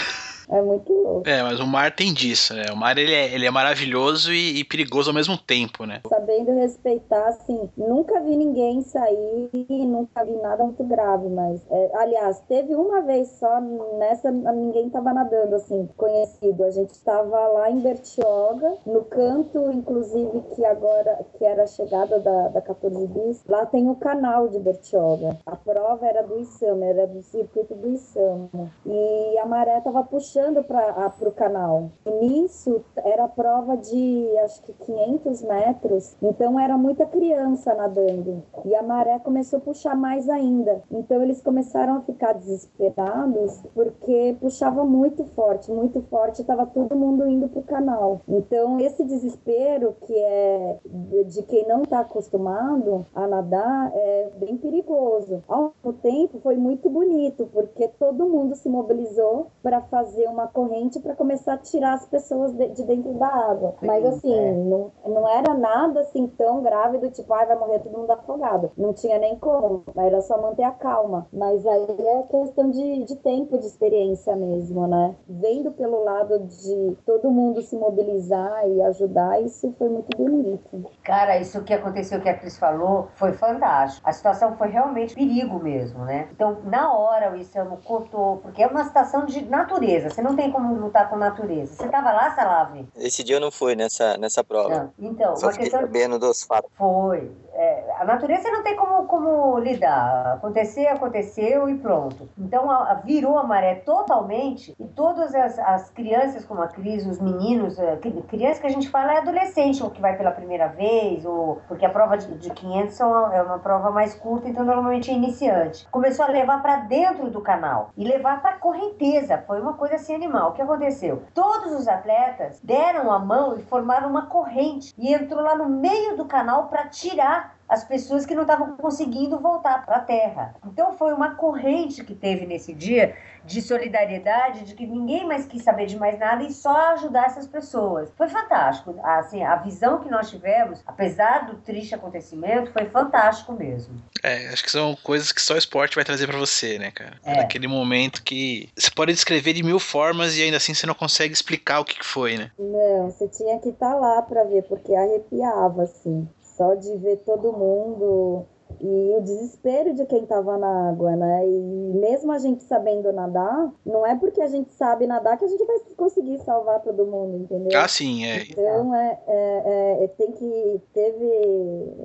[0.49, 1.29] É muito louco.
[1.29, 2.67] É, mas o mar tem disso, né?
[2.73, 6.01] O mar ele é, ele é maravilhoso e, e perigoso ao mesmo tempo, né?
[6.09, 11.91] sabendo respeitar, assim, nunca vi ninguém sair e nunca vi nada muito grave, mas, é,
[11.95, 13.61] aliás, teve uma vez só,
[13.99, 20.43] nessa ninguém tava nadando, assim, conhecido, a gente tava lá em Bertioga, no canto, inclusive,
[20.55, 24.59] que agora, que era a chegada da, da 14 bis, lá tem o canal de
[24.59, 30.05] Bertioga, a prova era do Isama, era do circuito do Isama, e a maré tava
[30.05, 31.91] puxando puxando para o canal.
[32.21, 38.43] Nisso era prova de acho que 500 metros, então era muita criança nadando.
[38.65, 40.83] E a maré começou a puxar mais ainda.
[40.91, 47.29] Então eles começaram a ficar desesperados porque puxava muito forte, muito forte, estava todo mundo
[47.29, 48.21] indo para o canal.
[48.27, 50.79] Então esse desespero que é
[51.27, 55.45] de quem não está acostumado a nadar é bem perigoso.
[55.47, 61.01] Ao mesmo tempo foi muito bonito porque todo mundo se mobilizou para fazer uma corrente
[61.01, 63.75] para começar a tirar as pessoas de, de dentro da água.
[63.83, 64.53] Mas assim, é.
[64.53, 68.71] não, não era nada assim tão grave do tipo, ai, vai morrer todo mundo afogado.
[68.77, 71.27] Não tinha nem como, era só manter a calma.
[71.33, 75.15] Mas aí é questão de, de tempo, de experiência mesmo, né?
[75.29, 80.85] Vendo pelo lado de todo mundo se mobilizar e ajudar, isso foi muito bonito.
[81.03, 84.09] Cara, isso que aconteceu, que a Cris falou, foi fantástico.
[84.09, 86.29] A situação foi realmente perigo mesmo, né?
[86.33, 90.51] Então, na hora, o Isamo cortou, porque é uma situação de natureza, você não tem
[90.53, 91.75] como lutar com natureza.
[91.75, 92.87] Você tava lá, Salave?
[92.97, 94.93] Esse dia eu não fui nessa, nessa prova.
[94.97, 95.11] Não.
[95.11, 96.71] Então, Só uma questão sabendo dos fatos.
[96.77, 97.33] Foi.
[97.57, 100.35] É, a natureza não tem como, como lidar.
[100.35, 102.29] Acontecer, aconteceu e pronto.
[102.37, 107.07] Então a- a- virou a maré totalmente e todas as, as crianças como a Cris,
[107.07, 110.33] os meninos, é, cri- criança que a gente fala é adolescente, ou que vai pela
[110.33, 114.49] primeira vez, ou porque a prova de, de 500 são, é uma prova mais curta,
[114.49, 115.87] então normalmente é iniciante.
[115.91, 119.39] Começou a levar para dentro do canal e levar para correnteza.
[119.47, 120.51] Foi uma coisa assim animal.
[120.51, 121.23] O que aconteceu?
[121.33, 126.17] Todos os atletas deram a mão e formaram uma corrente e entrou lá no meio
[126.17, 130.55] do canal para tirar as pessoas que não estavam conseguindo voltar para a terra.
[130.67, 135.63] Então foi uma corrente que teve nesse dia de solidariedade, de que ninguém mais quis
[135.63, 138.11] saber de mais nada e só ajudar essas pessoas.
[138.17, 138.95] Foi fantástico.
[139.03, 144.03] Assim, a visão que nós tivemos, apesar do triste acontecimento, foi fantástico mesmo.
[144.23, 147.19] É, acho que são coisas que só o esporte vai trazer pra você, né, cara?
[147.25, 147.37] É.
[147.37, 151.35] Naquele momento que você pode descrever de mil formas e ainda assim você não consegue
[151.35, 152.51] explicar o que que foi, né?
[152.59, 156.27] Não, você tinha que estar lá para ver, porque arrepiava, assim.
[156.57, 158.47] Só de ver todo mundo
[158.81, 161.47] e o desespero de quem tava na água, né?
[161.49, 161.59] E
[161.95, 165.65] mesmo a gente sabendo nadar, não é porque a gente sabe nadar que a gente
[165.65, 167.81] vai conseguir salvar todo mundo, entendeu?
[167.81, 168.43] Ah, sim, é.
[168.51, 171.25] Então é, é, é- tem que teve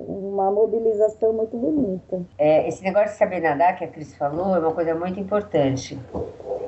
[0.08, 2.22] uma mobilização muito bonita.
[2.38, 6.00] É, esse negócio de saber nadar que a Cris falou é uma coisa muito importante.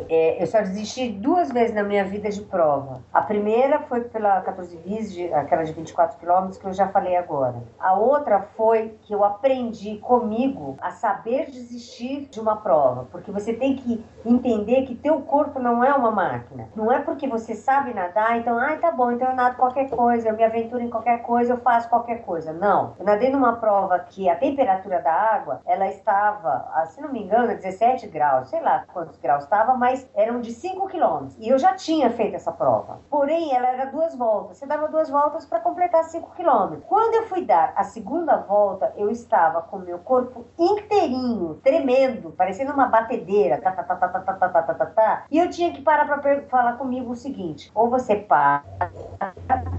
[0.08, 3.02] É, eu só desisti duas vezes na minha vida de prova.
[3.12, 7.16] A primeira foi pela 14 bis, de- aquela de 24 quilômetros, que eu já falei
[7.16, 7.62] agora.
[7.78, 13.06] A outra foi que eu aprendi comigo a saber desistir de uma prova.
[13.10, 16.68] Porque você tem que entender que teu corpo não é uma máquina.
[16.74, 20.28] Não é porque você sabe nadar, então, ai, tá bom, então eu nado qualquer coisa,
[20.28, 22.52] eu me aventuro em qualquer coisa, eu faço qualquer coisa.
[22.52, 22.94] Não.
[22.98, 27.22] Eu nadei numa prova que a temperatura da água, ela estava, ah, se não me
[27.22, 31.36] engano, 17 graus, sei lá quantos graus estava, mas eram de 5 quilômetros.
[31.38, 33.00] E eu já tinha feito essa prova.
[33.10, 34.58] Porém, ela era duas voltas.
[34.58, 36.84] Você dava duas voltas para completar 5 quilômetros.
[36.88, 42.74] Quando eu fui dar a segunda volta, eu estava com meu corpo inteirinho, tremendo, parecendo
[42.74, 45.24] uma batedeira, tá, tá, tá, tá, tá, tá, tá, tá, tá, tá.
[45.30, 48.62] E eu tinha que parar para falar comigo o seguinte: ou você para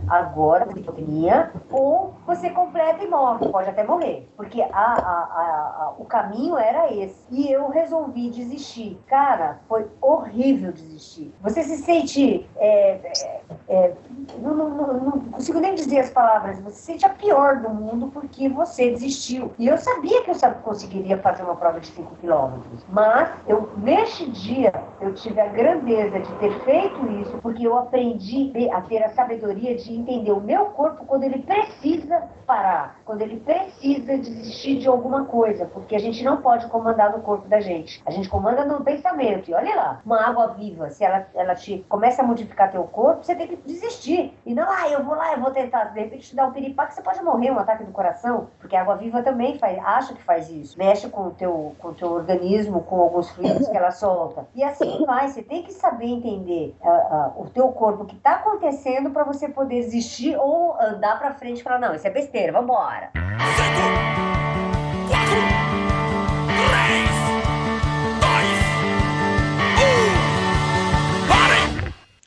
[0.07, 5.93] agora, com hipotermia, ou você completa e morre, pode até morrer, porque a, a- a-
[5.97, 7.23] o caminho era esse.
[7.29, 8.99] E eu resolvi desistir.
[9.07, 11.33] Cara, foi horrível desistir.
[11.41, 12.47] Você se sente.
[12.57, 13.93] é, é, é,
[14.37, 17.69] não, não- não- não consigo nem dizer as palavras, você se sente a pior do
[17.69, 19.51] mundo porque você desistiu.
[19.57, 24.29] E eu sabia que eu conseguiria fazer uma prova de 5 quilômetros, mas eu, neste
[24.29, 29.09] dia, eu tive a grandeza de ter feito isso porque eu aprendi a ter a
[29.09, 34.87] sabedoria de entender o meu corpo quando ele precisa parar, quando ele precisa desistir de
[34.87, 38.01] alguma coisa, porque a gente não pode comandar no corpo da gente.
[38.05, 39.49] A gente comanda no pensamento.
[39.49, 43.23] E olha lá, uma água viva, se ela, ela te começa a modificar teu corpo,
[43.23, 44.37] você tem que desistir.
[44.45, 45.85] E não, ah, eu vou lá, eu vou tentar.
[45.85, 48.81] De repente te dá um piripaque, você pode morrer, um ataque do coração, porque a
[48.81, 50.77] água viva também faz, acha que faz isso.
[50.77, 54.47] Mexe com o teu, com o teu organismo, com alguns fluidos que ela solta.
[54.55, 58.15] E assim vai, você tem que saber entender ah, ah, o teu corpo, o que
[58.15, 62.09] está acontecendo para você poder desistir ou andar para frente e falar, não, isso é
[62.09, 63.11] besteira, vambora.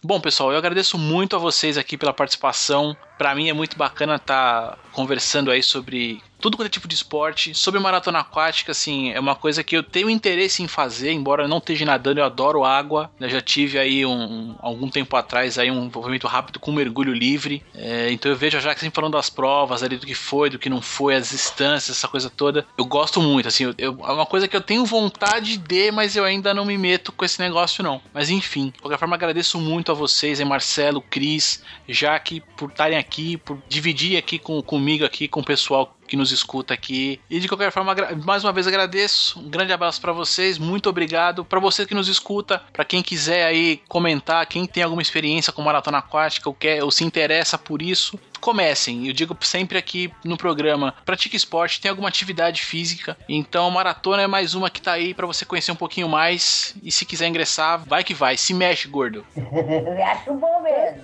[0.07, 2.97] Bom, pessoal, eu agradeço muito a vocês aqui pela participação.
[3.19, 7.55] Pra mim é muito bacana estar conversando aí sobre tudo quanto é tipo de esporte.
[7.55, 11.49] Sobre maratona aquática, assim, é uma coisa que eu tenho interesse em fazer, embora eu
[11.49, 13.11] não esteja nadando, eu adoro água.
[13.21, 17.63] Já tive aí um, um- algum tempo atrás aí um envolvimento rápido com mergulho livre.
[17.75, 20.59] É, então eu vejo a Jaque sempre falando das provas ali, do que foi, do
[20.59, 22.67] que não foi, as distâncias, essa coisa toda.
[22.79, 26.17] Eu gosto muito, assim, eu, eu- é uma coisa que eu tenho vontade de, mas
[26.17, 28.01] eu ainda não me meto com esse negócio, não.
[28.15, 32.97] Mas enfim, de qualquer forma, agradeço muito a vocês, hein, Marcelo, Cris, Jaque, por estarem
[32.99, 37.21] aqui, por dividir aqui com, comigo, aqui, com o pessoal que nos escuta aqui.
[37.29, 39.41] E de qualquer forma, mais uma vez agradeço.
[39.41, 41.45] Um grande abraço pra vocês, muito obrigado.
[41.45, 45.63] Pra você que nos escuta, pra quem quiser aí comentar, quem tem alguma experiência com
[45.63, 49.07] maratona aquática ou quer ou se interessa por isso, comecem.
[49.07, 53.17] Eu digo sempre aqui no programa, pratique esporte, tem alguma atividade física.
[53.29, 56.91] Então, maratona é mais uma que tá aí pra você conhecer um pouquinho mais e
[56.91, 58.37] se quiser ingressar, vai que vai.
[58.37, 59.25] Se mexe, gordo.
[59.37, 61.03] Acho bom mesmo.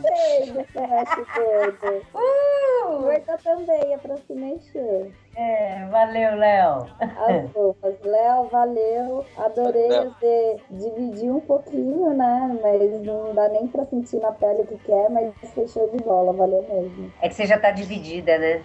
[0.52, 2.06] Do semestre gordo.
[2.14, 3.00] Uh!
[3.02, 5.12] Gorda também é pra se mexer.
[5.34, 6.86] É, valeu, Léo.
[7.00, 7.94] As roupas.
[8.04, 9.24] Léo, valeu.
[9.38, 12.58] Adorei você dividir um pouquinho, né?
[12.62, 16.32] Mas não dá nem pra sentir na pele o que quer, mas fechou de bola,
[16.32, 17.12] valeu mesmo.
[17.22, 18.62] É que você já tá dividida, né?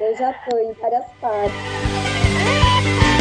[0.00, 3.17] Eu já tô em várias partes.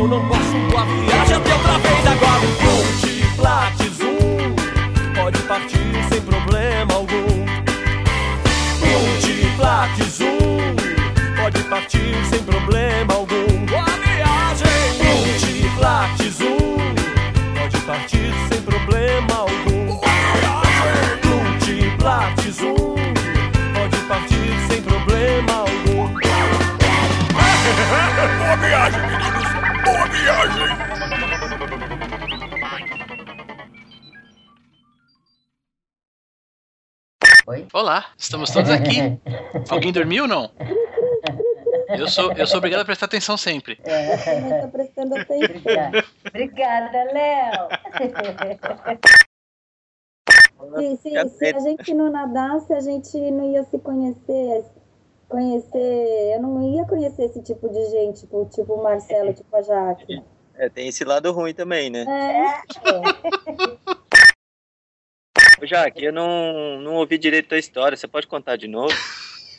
[0.00, 2.40] Eu não posso, a viagem até outra vez agora.
[2.64, 4.54] Multiplates um
[5.14, 7.44] pode partir sem problema algum.
[8.80, 10.74] Multiplates um
[11.36, 13.66] pode partir sem problema algum.
[13.66, 15.04] Boa viagem!
[15.04, 16.78] Multiplates um
[17.58, 19.86] pode partir sem problema algum.
[19.86, 20.00] Boa
[20.32, 21.20] viagem!
[21.26, 22.94] Multiplates um
[23.74, 26.08] pode partir sem problema algum.
[28.38, 29.19] Boa viagem!
[37.46, 37.66] Oi?
[37.74, 39.20] Olá, estamos todos aqui.
[39.68, 40.50] Alguém dormiu ou não?
[41.90, 43.78] Eu sou, eu sou obrigado a prestar atenção sempre.
[43.84, 45.56] Eu não tô prestando atenção.
[45.56, 46.04] Obrigada.
[46.26, 47.68] Obrigada, Léo.
[50.78, 54.64] Se, se, se a gente não nadasse, a gente não ia se conhecer.
[55.30, 56.34] Conhecer.
[56.34, 60.22] Eu não ia conhecer esse tipo de gente, tipo, tipo o Marcelo, tipo a Jaque.
[60.56, 62.04] É, tem esse lado ruim também, né?
[62.04, 62.60] É,
[65.62, 67.96] Ô, Jaque, eu não, não ouvi direito a história.
[67.96, 68.92] Você pode contar de novo?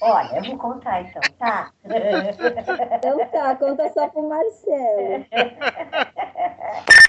[0.02, 1.72] Olha, eu vou contar então, tá?
[1.86, 5.26] então tá, conta só pro Marcelo.